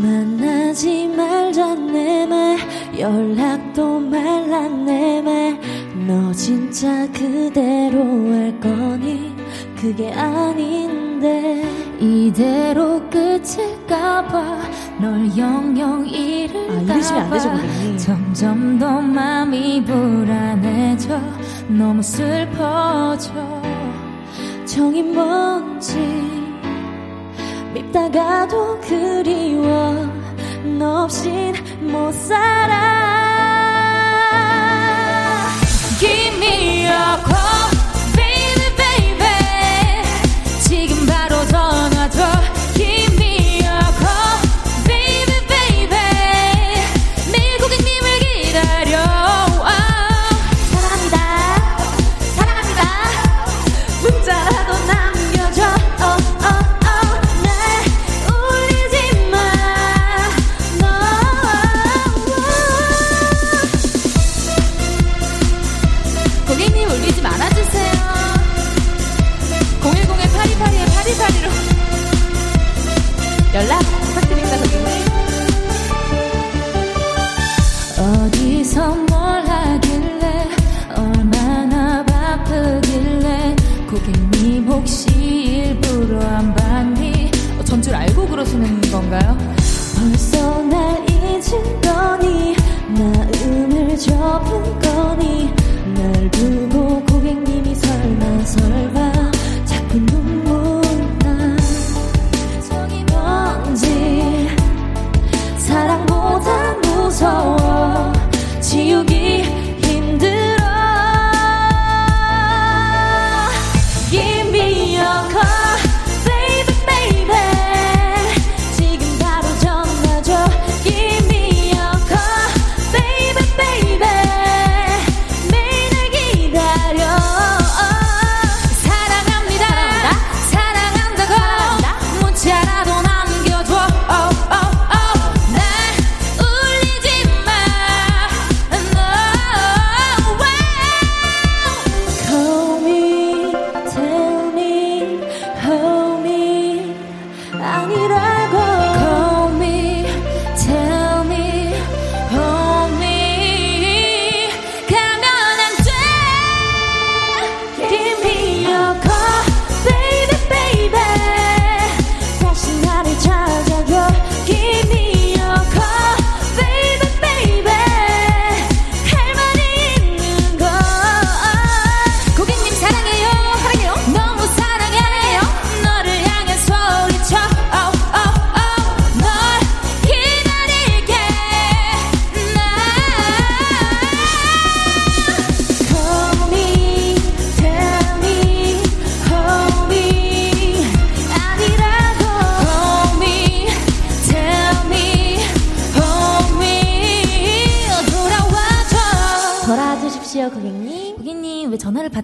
[0.03, 2.59] 만나지 말자 내말
[2.99, 8.01] 연락도 말라 내말너 진짜 그대로
[8.33, 9.35] 할 거니?
[9.81, 11.63] 그게 아닌데.
[12.01, 14.59] 이대로 끝일까봐
[15.01, 17.29] 널 영영 아, 잃을까봐.
[17.29, 17.97] 고객님.
[17.99, 21.21] 점점 더 마음이 불안해져.
[21.69, 23.33] 너무 슬퍼져.
[24.65, 25.97] 정이 뭔지
[27.75, 30.18] 밉다가도 그리워
[30.77, 32.77] 너 없인 못 살아
[35.99, 37.68] Give me your call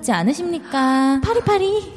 [0.05, 1.21] 받지 않으십니까?
[1.25, 1.95] 파리파리.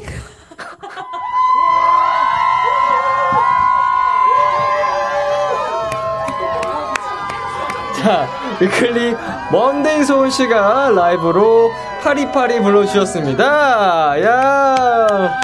[7.98, 8.28] 자,
[8.62, 9.14] 위클리
[9.52, 11.70] 먼데이 소은 씨가 라이브로
[12.02, 14.24] 파리파리 불러주셨습니다.
[14.24, 15.38] 야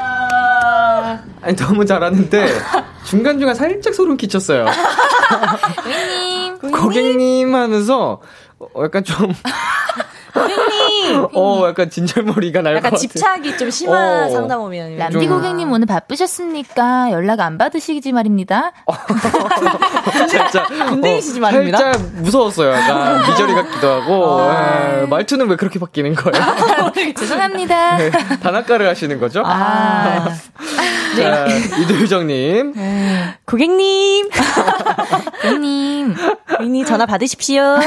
[1.42, 2.48] 아니, 너무 잘하는데,
[3.04, 4.66] 중간중간 살짝 소름 끼쳤어요.
[6.62, 8.22] 고객님 고객님 하면서,
[8.60, 9.34] 어, 약간 좀,
[10.34, 10.63] 고객님.
[11.34, 13.00] 어, 약간 진절머리가 날것 약간 같아.
[13.02, 14.30] 집착이 좀 심한 어.
[14.30, 14.98] 상담원이에요.
[14.98, 17.12] 람디 좀- 고객님 오늘 바쁘셨습니까?
[17.12, 18.72] 연락 안 받으시지 말입니다.
[20.30, 20.68] 살짝.
[20.90, 21.78] 군대이시지 어, 말입니다.
[21.78, 22.72] 살짝 무서웠어요.
[22.74, 24.42] 약간 미저리 같기도 하고.
[25.02, 26.92] 예, 말투는 왜 그렇게 바뀌는 거예요?
[27.16, 27.98] 죄송합니다.
[27.98, 29.44] 네, 단아까를 하시는 거죠?
[29.46, 30.30] 아,
[31.18, 31.48] 자,
[31.82, 32.74] 이도유정님.
[33.46, 34.30] 고객님.
[35.42, 36.16] 고객님.
[36.50, 37.78] 고객님 전화 받으십시오.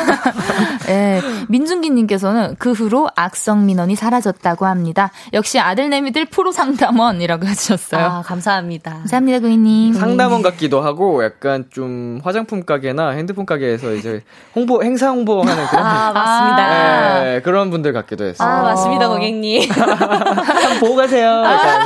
[0.88, 5.10] 예, 민준기님께서는 그 후로 악성 민원이 사라졌다고 합니다.
[5.32, 8.04] 역시 아들 내미들 프로 상담원이라고 해주셨어요.
[8.04, 8.92] 아, 감사합니다.
[8.92, 9.94] 감사합니다, 고객님.
[9.94, 14.22] 상담원 같기도 하고 약간 좀 화장품 가게나 핸드폰 가게에서 이제
[14.54, 17.22] 홍보 행사 홍보하는 그런 아, 맞습니다.
[17.24, 18.48] 네, 그런 분들 같기도 했어요.
[18.48, 19.68] 아, 맞습니다, 고객님.
[20.80, 21.42] 보고 가세요.
[21.44, 21.80] 약간.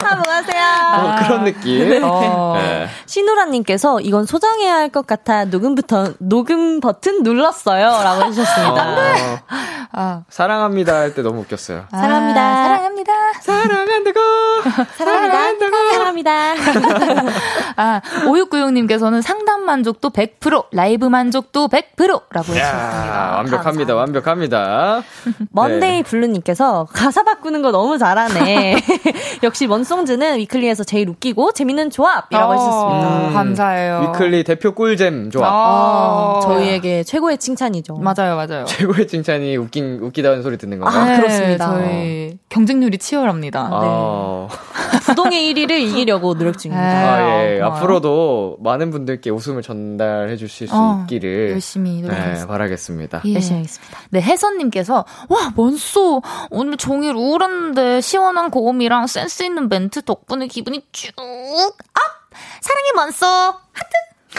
[0.00, 0.57] 한번 하세요.
[0.94, 2.02] 어, 그런 느낌.
[2.04, 2.54] 어.
[2.56, 2.88] 네.
[3.06, 8.82] 신우라님께서 이건 소장해야 할 것 같아 녹음부터 녹음 버튼 눌렀어요라고 해주셨습니다.
[8.82, 9.38] 어,
[9.92, 11.84] 아, 사랑합니다 할 때 너무 웃겼어요.
[11.90, 12.40] 사랑합니다.
[12.40, 13.12] 아, 사랑합니다.
[13.42, 14.20] 사랑한다고.
[14.96, 15.92] 사랑합니다.
[15.92, 16.54] 사랑합니다.
[17.76, 23.34] 아, 5696님께서는 상담 만족도 100%, 라이브 만족도 100%라고 야, 해주셨습니다.
[23.36, 23.94] 완벽합니다.
[23.94, 25.02] 완벽합니다.
[25.52, 28.76] 먼데이 블루님께서 가사 바꾸는 거 너무 잘하네.
[29.42, 33.32] 역시 먼송즈는 위클리에서 제일 웃기고 재밌는 조합이라고 어, 하셨습니다.
[33.32, 34.12] 감사해요.
[34.12, 35.48] 위클리 대표 꿀잼 조합.
[35.50, 37.96] 아, 저희에게 최고의 칭찬이죠.
[37.96, 38.64] 맞아요, 맞아요.
[38.68, 41.00] 최고의 칭찬이 웃긴 웃기다는 소리 듣는 건가요?
[41.00, 41.70] 아, 네, 그렇습니다.
[41.72, 43.68] 저희 경쟁률이 치열합니다.
[43.70, 44.48] 아,
[45.06, 46.88] 부동의 1위를 이기려고 노력 중입니다.
[46.88, 47.04] 네.
[47.08, 47.54] 아, 예.
[47.58, 47.64] 고마워요.
[47.66, 52.46] 앞으로도 많은 분들께 웃음을 전달해 주실 수 어, 있기를 열심히 네, 노력하겠습니다.
[52.46, 53.22] 바라겠습니다.
[53.26, 53.34] 예.
[53.34, 53.98] 열심히 하겠습니다.
[54.10, 61.12] 네, 혜선님께서, 와, 먼소, 오늘 종일 우울한데 시원한 고음이랑 센스 있는 멘트 덕분에 기분이 쭉
[61.18, 61.74] up!
[62.60, 63.26] 사랑해, 먼소!
[63.26, 63.88] 하트!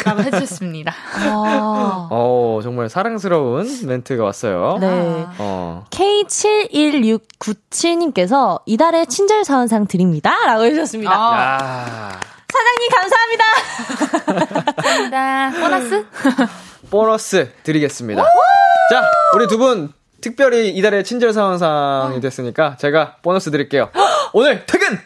[0.05, 0.93] 라고 해주셨습니다.
[1.15, 4.77] 아, 어, 정말 사랑스러운 멘트가 왔어요.
[4.79, 4.87] 네.
[5.39, 5.83] 어.
[5.89, 10.33] K71697님께서 이달의 친절 사원상 드립니다.
[10.45, 11.11] 라고 해주셨습니다.
[11.11, 12.17] 야.
[12.51, 13.43] 사장님 감사합니다.
[14.75, 15.51] 감사합니다.
[15.59, 16.05] 보너스?
[16.89, 18.23] 보너스 드리겠습니다.
[18.89, 19.91] 자, 우리 두분
[20.21, 23.91] 특별히 이달의 친절 상황상이 됐으니까 제가 보너스 드릴게요.
[24.33, 24.99] 오늘 퇴근!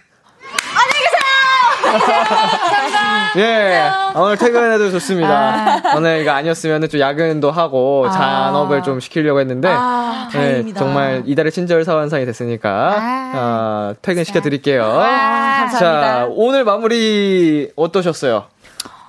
[1.99, 3.03] 계세요!
[3.37, 5.81] 예, 아, 오늘 퇴근해도 좋습니다.
[5.95, 10.79] 오늘 이거 아니었으면 좀 야근도 하고 잔업을 좀 시키려고 했는데, 아, 네, 다행입니다.
[10.79, 14.83] 정말 이달의 친절 사원상이 됐으니까, 아, 퇴근 시켜 드릴게요.
[14.83, 15.79] 감사합니다.
[15.79, 18.45] 자, 오늘 마무리 어떠셨어요?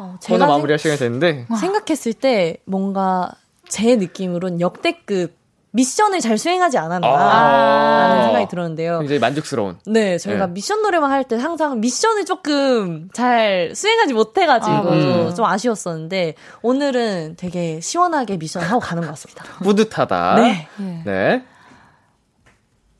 [0.00, 3.30] 오늘 제가 마무리할 시간이 됐는데, 생각했을 때 뭔가
[3.68, 5.43] 제 느낌으로는 역대급
[5.74, 8.06] 미션을 잘 수행하지 않았나 아.
[8.06, 9.00] 라는 생각이 들었는데요.
[9.00, 9.76] 굉장히 만족스러운.
[9.86, 10.52] 네, 저희가 네.
[10.52, 15.34] 미션 노래방 할때 항상 미션을 조금 잘 수행하지 못해가지고 음.
[15.34, 19.44] 좀 아쉬웠었는데 오늘은 되게 시원하게 미션 하고 가는 것 같습니다.
[19.64, 20.34] 뿌듯하다.
[20.36, 20.68] 네.
[21.04, 21.44] 네.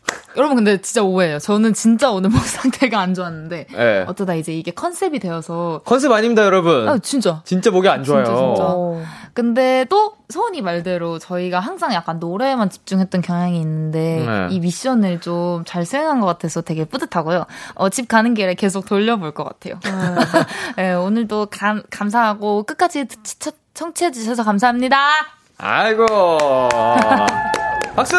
[0.37, 1.39] 여러분, 근데 진짜 오해예요.
[1.39, 4.05] 저는 진짜 오늘 목 상태가 안 좋았는데, 네.
[4.07, 6.89] 어쩌다 이제 이게 컨셉이 되어서, 컨셉 아닙니다, 여러분.
[6.89, 7.41] 아, 진짜.
[7.45, 8.25] 진짜 목이 안 좋아요.
[8.25, 9.24] 진짜, 진짜.
[9.35, 9.41] 어.
[9.45, 14.49] 근데 또 소은이 말대로 저희가 항상 약간 노래에만 집중했던 경향이 있는데 네.
[14.51, 17.47] 이 미션을 좀 잘 수행한 것 같아서 되게 뿌듯하고요.
[17.75, 19.79] 어, 집 가는 길에 계속 돌려볼 것 같아요.
[20.77, 24.97] 네, 오늘도 감, 감사하고 끝까지 치- 청취해 주셔서 감사합니다.
[25.59, 26.07] 아이고.
[27.97, 28.17] 박수!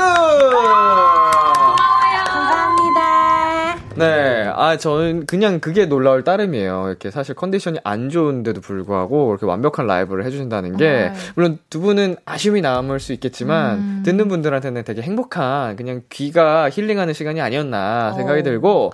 [3.95, 4.43] 감사합니다.
[4.43, 4.51] 네.
[4.55, 6.85] 아, 저는 그냥 그게 놀라울 따름이에요.
[6.87, 12.61] 이렇게 사실 컨디션이 안 좋은데도 불구하고 이렇게 완벽한 라이브를 해주신다는 게, 물론 두 분은 아쉬움이
[12.61, 18.91] 남을 수 있겠지만, 듣는 분들한테는 되게 행복한, 그냥 귀가 힐링하는 시간이 아니었나 생각이 들고,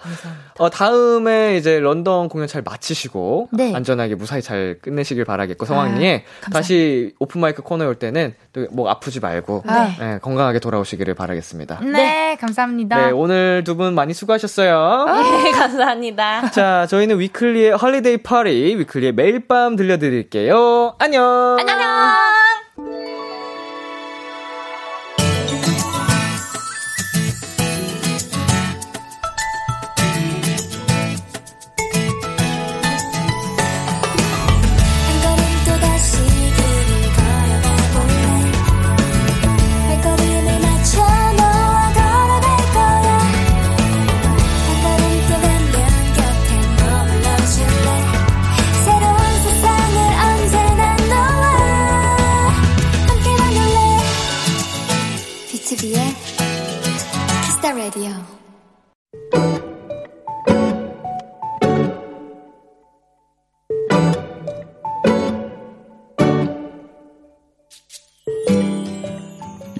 [0.60, 3.74] 어, 다음에 이제 런던 공연 잘 마치시고, 네.
[3.76, 6.50] 안전하게 무사히 잘 끝내시길 바라겠고, 성황리에 감사합니다.
[6.52, 9.96] 다시 오픈 마이크 코너에 올 때는 또 목 아프지 말고, 네.
[10.00, 11.80] 네, 건강하게 돌아오시기를 바라겠습니다.
[11.84, 13.06] 네, 감사합니다.
[13.08, 14.91] 네, 오늘 두 분 많이 수고하셨어요.
[15.44, 16.52] 네, 감사합니다.
[16.52, 20.96] 자, 저희는 위클리의 Holiday Party, 위클리의 매일 밤 들려드릴게요.
[21.00, 21.58] 안녕!
[21.60, 22.41] 안녕!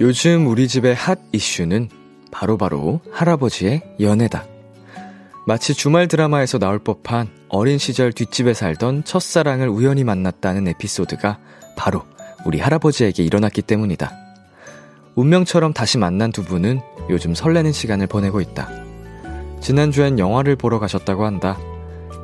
[0.02, 1.88] 요즘 우리 집의 핫 이슈는
[2.32, 4.44] 바로 바로 할아버지의 연애다.
[5.46, 11.38] 마치 주말 드라마에서 나올 법한 어린 시절 뒷집에 살던 첫사랑을 우연히 만났다는 에피소드가
[11.76, 12.02] 바로
[12.44, 14.12] 우리 할아버지에게 일어났기 때문이다.
[15.14, 18.81] 운명처럼 다시 만난 두 분은 요즘 설레는 시간을 보내고 있다.
[19.62, 21.56] 지난주엔 영화를 보러 가셨다고 한다.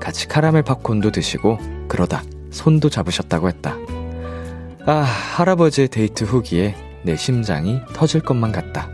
[0.01, 1.59] 같이 카라멜 팝콘도 드시고
[1.89, 3.77] 그러다 손도 잡으셨다고 했다.
[4.87, 6.75] 아, 할아버지의 데이트 후기에
[7.05, 8.89] 내 심장이 터질 것만 같다.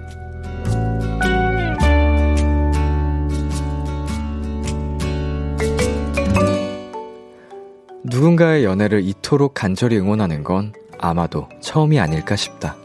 [8.05, 12.77] 누군가의 연애를 이토록 간절히 응원하는 건 아마도 처음이 아닐까 싶다.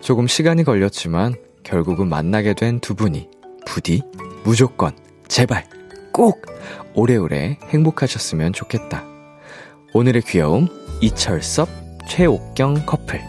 [0.00, 3.28] 조금 시간이 걸렸지만 결국은 만나게 된 두 분이
[3.66, 4.02] 부디
[4.44, 4.92] 무조건
[5.26, 5.64] 제발
[6.12, 6.44] 꼭
[6.94, 9.02] 오래오래 행복하셨으면 좋겠다.
[9.94, 10.68] 오늘의 귀여움,
[11.00, 11.68] 이철섭,
[12.08, 13.22] 최옥경 커플.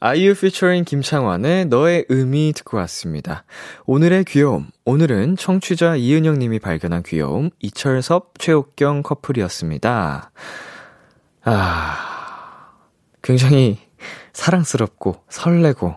[0.00, 3.44] 아이유 피처링 김창완의 너의 의미 듣고 왔습니다.
[3.84, 4.68] 오늘의 귀여움.
[4.84, 10.32] 오늘은 청취자 이은영 님이 발견한 귀여움, 이철섭, 최옥경 커플이었습니다.
[11.44, 11.96] 아,
[13.22, 13.78] 굉장히
[14.32, 15.96] 사랑스럽고 설레고,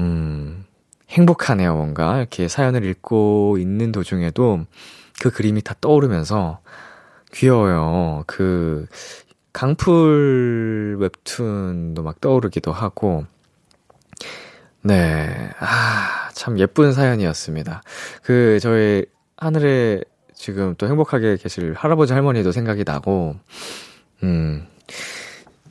[0.00, 0.64] 음,
[1.10, 2.18] 행복하네요, 뭔가.
[2.18, 4.64] 이렇게 사연을 읽고 있는 도중에도
[5.20, 6.60] 그 그림이 다 떠오르면서
[7.32, 8.24] 귀여워요.
[8.26, 8.86] 그,
[9.52, 13.24] 강풀 웹툰도 막 떠오르기도 하고,
[14.82, 15.50] 네.
[15.58, 17.82] 아, 참 예쁜 사연이었습니다.
[18.22, 19.04] 그, 저희
[19.36, 20.00] 하늘에
[20.34, 23.36] 지금 또 행복하게 계실 할아버지 할머니도 생각이 나고,
[24.22, 24.66] 음.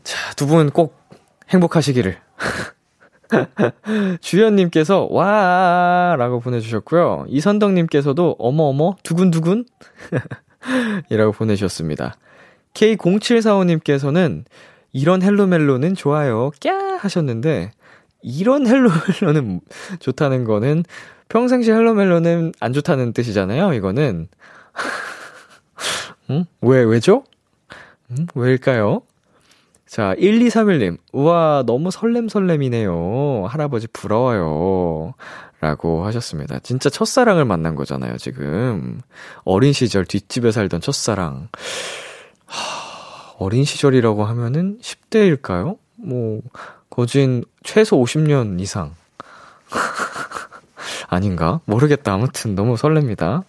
[0.03, 0.99] 자, 두 분 꼭
[1.55, 2.17] 행복하시기를.
[4.21, 6.15] 주연님께서, 와!
[6.17, 7.25] 라고 보내주셨고요.
[7.27, 9.65] 이선덕님께서도, 어머어머, 두근두근?
[11.09, 12.15] 이라고 보내주셨습니다.
[12.73, 14.43] K0745님께서는,
[14.93, 16.51] 이런 헬로멜로는 좋아요.
[16.59, 16.97] 꺄!
[16.99, 17.71] 하셨는데,
[18.21, 19.61] 이런 헬로멜로는
[19.99, 20.83] 좋다는 거는
[21.29, 24.27] 평상시 헬로멜로는 안 좋다는 뜻이잖아요, 이거는.
[26.29, 26.45] 응?
[26.61, 27.23] 왜, 왜죠?
[28.11, 28.27] 응?
[28.35, 29.01] 왜일까요?
[29.87, 30.97] 자, 1231님.
[31.13, 33.45] 우와, 너무 설렘설렘이네요.
[33.47, 35.13] 할아버지 부러워요.
[35.61, 36.59] 라고 하셨습니다.
[36.59, 39.01] 진짜 첫사랑을 만난 거잖아요, 지금.
[39.43, 41.49] 어린 시절 뒷집에 살던 첫사랑.
[42.45, 45.77] 하, 어린 시절이라고 하면은 10대일까요?
[45.95, 46.41] 뭐,
[46.89, 48.95] 거진 최소 50년 이상.
[51.07, 51.61] 아닌가?
[51.65, 52.13] 모르겠다.
[52.13, 53.43] 아무튼 너무 설렙니다.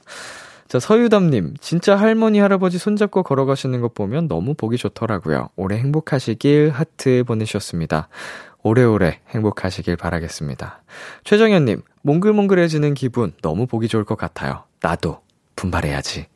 [0.69, 5.51] 자, 서유담님, 진짜 할머니, 할아버지 손잡고 걸어가시는 것 보면 너무 보기 좋더라고요.
[5.55, 8.09] 올해 행복하시길 하트 보내주셨습니다.
[8.63, 10.83] 오래오래 행복하시길 바라겠습니다.
[11.23, 14.65] 최정현님, 몽글몽글해지는 기분 너무 보기 좋을 것 같아요.
[14.81, 15.21] 나도
[15.55, 16.27] 분발해야지.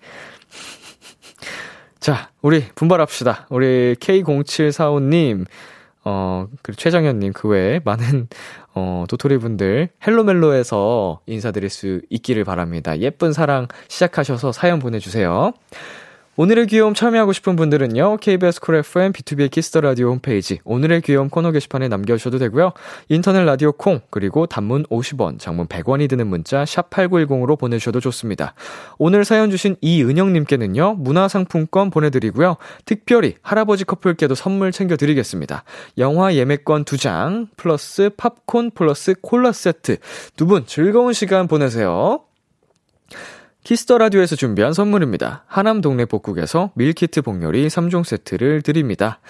[1.98, 3.48] 자, 우리 분발합시다.
[3.50, 5.46] 우리 K0745님,
[6.04, 8.28] 어, 그리고 최정현님, 그 외에 많은,
[8.74, 12.98] 어, 도토리 분들, 헬로멜로에서 인사드릴 수 있기를 바랍니다.
[12.98, 15.52] 예쁜 사랑 시작하셔서 사연 보내주세요.
[16.40, 21.28] 오늘의 귀여움 참여하고 싶은 분들은요, KBS Cool FM, 비투비의 Kiss the Radio 홈페이지, 오늘의 귀여움
[21.28, 22.72] 코너 게시판에 남겨 주셔도 되고요,
[23.10, 28.54] 인터넷 라디오 콩, 그리고 단문 50원, 장문 100원이 드는 문자, 샵 8910으로 보내 주셔도 좋습니다.
[28.96, 35.64] 오늘 사연 주신 이은영 님께는요, 문화상품권 보내 드리고요, 특별히 할아버지 커플께도 선물 챙겨 드리겠습니다.
[35.98, 39.98] 영화 예매권 2장, 플러스 팝콘 플러스 콜라 세트,
[40.38, 42.29] 두 분 즐거운 시간 보내세요.
[43.64, 45.44] Kiss the Radio에서 준비한 선물입니다.
[45.46, 49.20] 하남 동네 복국에서 밀키트 복요리 3종 세트를 드립니다.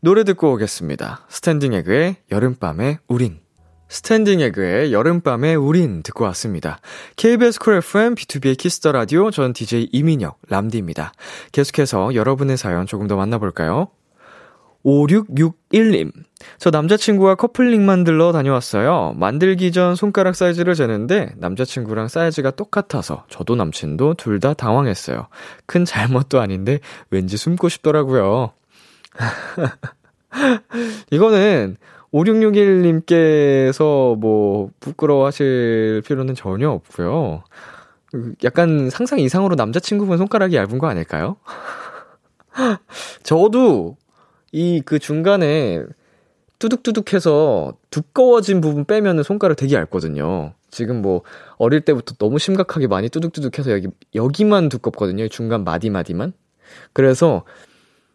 [0.00, 1.26] 노래 듣고 오겠습니다.
[1.28, 3.40] 스탠딩 에그의 여름밤의 우린.
[3.88, 6.80] 스탠딩 에그의 여름밤의 우린 듣고 왔습니다.
[7.16, 11.12] KBS Cool FM 비투비의 Kiss the Radio 전 DJ 이민혁 람디입니다.
[11.50, 13.88] 계속해서 여러분의 사연 조금 더 만나볼까요?
[14.84, 16.10] 5661님.
[16.58, 19.14] 저 남자친구와 커플링 만들러 다녀왔어요.
[19.16, 25.26] 만들기 전 손가락 사이즈를 재는데 남자친구랑 사이즈가 똑같아서 저도 남친도 둘 다 당황했어요.
[25.66, 26.78] 큰 잘못도 아닌데
[27.10, 28.52] 왠지 숨고 싶더라고요.
[31.10, 31.76] 이거는
[32.14, 37.42] 5661님께서 뭐 부끄러워 하실 필요는 전혀 없고요.
[38.42, 41.36] 약간 상상 이상으로 남자친구분 손가락이 얇은 거 아닐까요?
[43.22, 43.96] 저도
[44.52, 45.82] 이 그 중간에
[46.58, 50.52] 뚜둑뚜둑해서 두꺼워진 부분 빼면은 손가락 되게 얇거든요.
[50.70, 51.22] 지금 뭐
[51.56, 55.28] 어릴 때부터 너무 심각하게 많이 뚜둑뚜둑해서 여기 여기만 두껍거든요.
[55.28, 56.32] 중간 마디마디만.
[56.92, 57.44] 그래서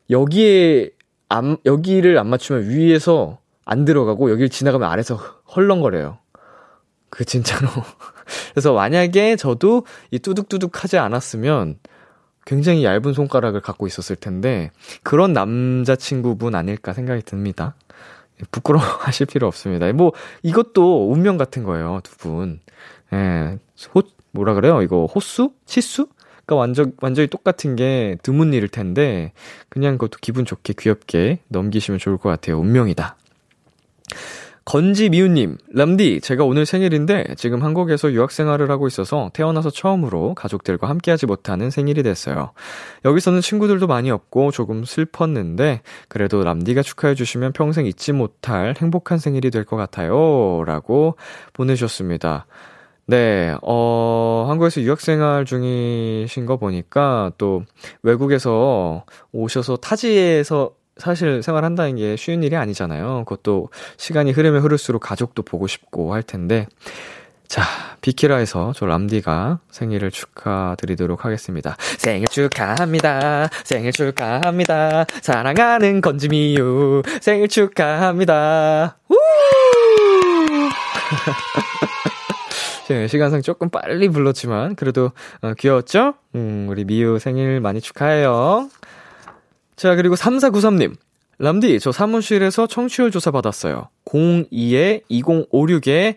[0.10, 0.92] 여기에
[1.28, 5.16] 안 여기를 안 맞추면 위에서 안 들어가고 여기를 지나가면 아래서
[5.56, 6.20] 헐렁거려요.
[7.10, 7.68] 그 진짜로.
[8.54, 11.80] 그래서 만약에 저도 이 뚜둑뚜둑하지 않았으면
[12.46, 14.72] 굉장히 얇은 손가락을 갖고 있었을 텐데
[15.04, 17.76] 그런 남자친구분 아닐까 생각이 듭니다.
[18.52, 19.92] 부끄러워하실 필요 없습니다.
[19.94, 20.12] 뭐
[20.44, 22.60] 이것도 운명 같은 거예요, 두 분.
[23.14, 23.58] 예,
[23.94, 24.82] 호 뭐라 그래요?
[24.82, 25.54] 이거 호수?
[25.66, 26.08] 치수?
[26.46, 29.34] 그러니까 완전 완전히 똑같은 게 드문 일일 텐데
[29.70, 32.60] 그냥 그것도 기분 좋게 귀엽게 넘기시면 좋을 것 같아요.
[32.60, 33.16] 운명이다.
[34.66, 41.70] 건지미우님, 람디, 제가 오늘 생일인데 지금 한국에서 유학생활을 하고 있어서 태어나서 처음으로 가족들과 함께하지 못하는
[41.70, 42.52] 생일이 됐어요.
[43.06, 49.66] 여기서는 친구들도 많이 없고 조금 슬펐는데 그래도 람디가 축하해주시면 평생 잊지 못할 행복한 생일이 될
[49.66, 50.64] 것 같아요.
[50.66, 51.16] 라고
[51.54, 52.48] 보내주셨습니다.
[53.08, 57.64] 네, 어, 한국에서 유학생활 중이신 거 보니까 또
[58.02, 63.24] 외국에서 오셔서 타지에서 사실 생활한다는 게 쉬운 일이 아니잖아요.
[63.26, 66.68] 그것도 시간이 흐르면 흐를수록 가족도 보고 싶고 할 텐데,
[67.48, 67.64] 자,
[68.02, 71.76] 비키라에서 저 람디가 생일을 축하드리도록 하겠습니다.
[71.98, 73.50] 생일 축하합니다.
[73.64, 75.06] 생일 축하합니다.
[75.22, 77.04] 사랑하는 건지미유.
[77.22, 78.98] 생일 축하합니다.
[79.10, 79.16] 우!
[83.10, 86.14] 시간상 조금 빨리 불렀지만, 그래도, 어, 귀여웠죠?
[86.36, 88.70] 음, 우리 미유 생일 많이 축하해요.
[89.76, 90.96] 자, 그리고 3493님.
[91.38, 93.90] 람디, 저 사무실에서 청취율 조사 받았어요.
[94.06, 96.16] 02에 2056에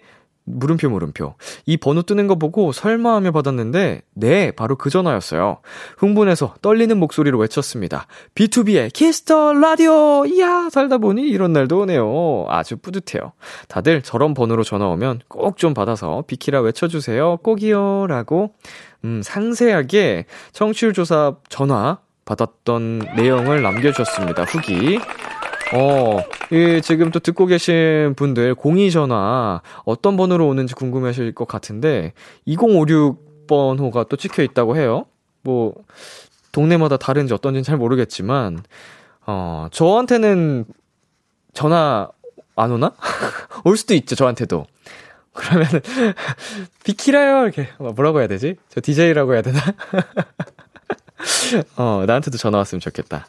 [0.51, 1.35] 물음표 물음표.
[1.67, 5.59] 이 번호 뜨는 거 보고 설마 하며 받았는데 네, 바로 그 전화였어요.
[5.99, 8.07] 흥분해서 떨리는 목소리로 외쳤습니다.
[8.35, 10.25] 비투비의 Kiss the Radio.
[10.25, 12.47] 이야, 살다 보니 이런 날도 오네요.
[12.49, 13.33] 아주 뿌듯해요.
[13.69, 17.37] 다들 저런 번호로 전화 오면 꼭 좀 받아서 비키라 외쳐 주세요.
[17.39, 18.55] 꼭이요라고
[19.05, 21.99] 음, 상세하게 청취율 조사 전화
[22.29, 24.45] 받았던 내용을 남겨 주셨습니다.
[24.45, 24.99] 후기.
[25.74, 26.22] 어,
[26.53, 32.12] 예, 지금 또 듣고 계신 분들 공이 전화 어떤 번호로 오는지 궁금하실 것 같은데
[32.47, 35.07] 2056번호가 또 찍혀 있다고 해요.
[35.43, 35.74] 뭐
[36.53, 38.62] 동네마다 다른지 어떤지는 잘 모르겠지만
[39.26, 40.66] 어, 저한테는
[41.55, 42.09] 전화
[42.57, 42.93] 안 오나?
[43.64, 44.66] 올 수도 있죠, 저한테도.
[45.33, 45.81] 그러면은
[46.85, 48.57] 비키라요 이렇게 뭐라고 해야 되지?
[48.68, 49.61] 저 DJ라고 해야 되나?
[51.77, 53.27] 어, 나한테도 전화 왔으면 좋겠다.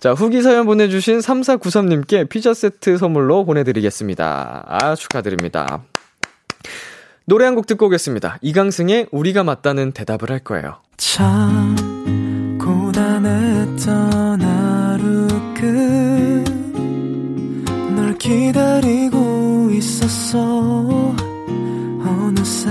[0.00, 4.64] 자, 후기 사연 보내주신 3493님께 피자 세트 선물로 보내드리겠습니다.
[4.68, 5.82] 아, 축하드립니다.
[7.24, 8.38] 노래 한 곡 듣고 오겠습니다.
[8.42, 10.76] 이강승의 우리가 맞다는 대답을 할 거예요.
[10.96, 11.76] 참,
[12.60, 15.28] 고단했던 하루
[17.84, 21.14] 끝널 기다리고 있었어.
[22.04, 22.70] 어느새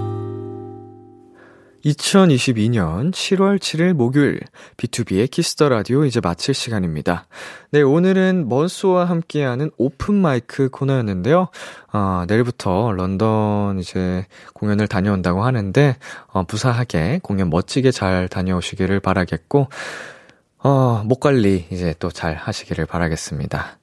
[1.85, 4.39] 2022년 7월 7일 목요일
[4.77, 7.25] 비투비의 Kiss the Radio 이제 마칠 시간입니다.
[7.71, 11.47] 네, 오늘은 먼소와 함께하는 오픈 마이크 코너였는데요.
[11.91, 19.67] 어, 내일부터 런던 이제 공연을 다녀온다고 하는데 어, 무사하게 공연 멋지게 잘 다녀오시기를 바라겠고
[20.59, 23.79] 어, 목 관리 이제 또 잘 하시기를 바라겠습니다.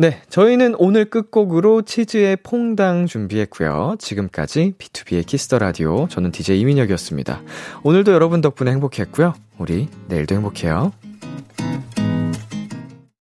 [0.00, 3.96] 네, 저희는 오늘 끝곡으로 치즈의 퐁당 준비했고요.
[3.98, 7.42] 지금까지 비투비의 Kiss the Radio 저는 DJ 이민혁이었습니다.
[7.82, 9.34] 오늘도 여러분 덕분에 행복했고요.
[9.58, 10.92] 우리 내일도 행복해요.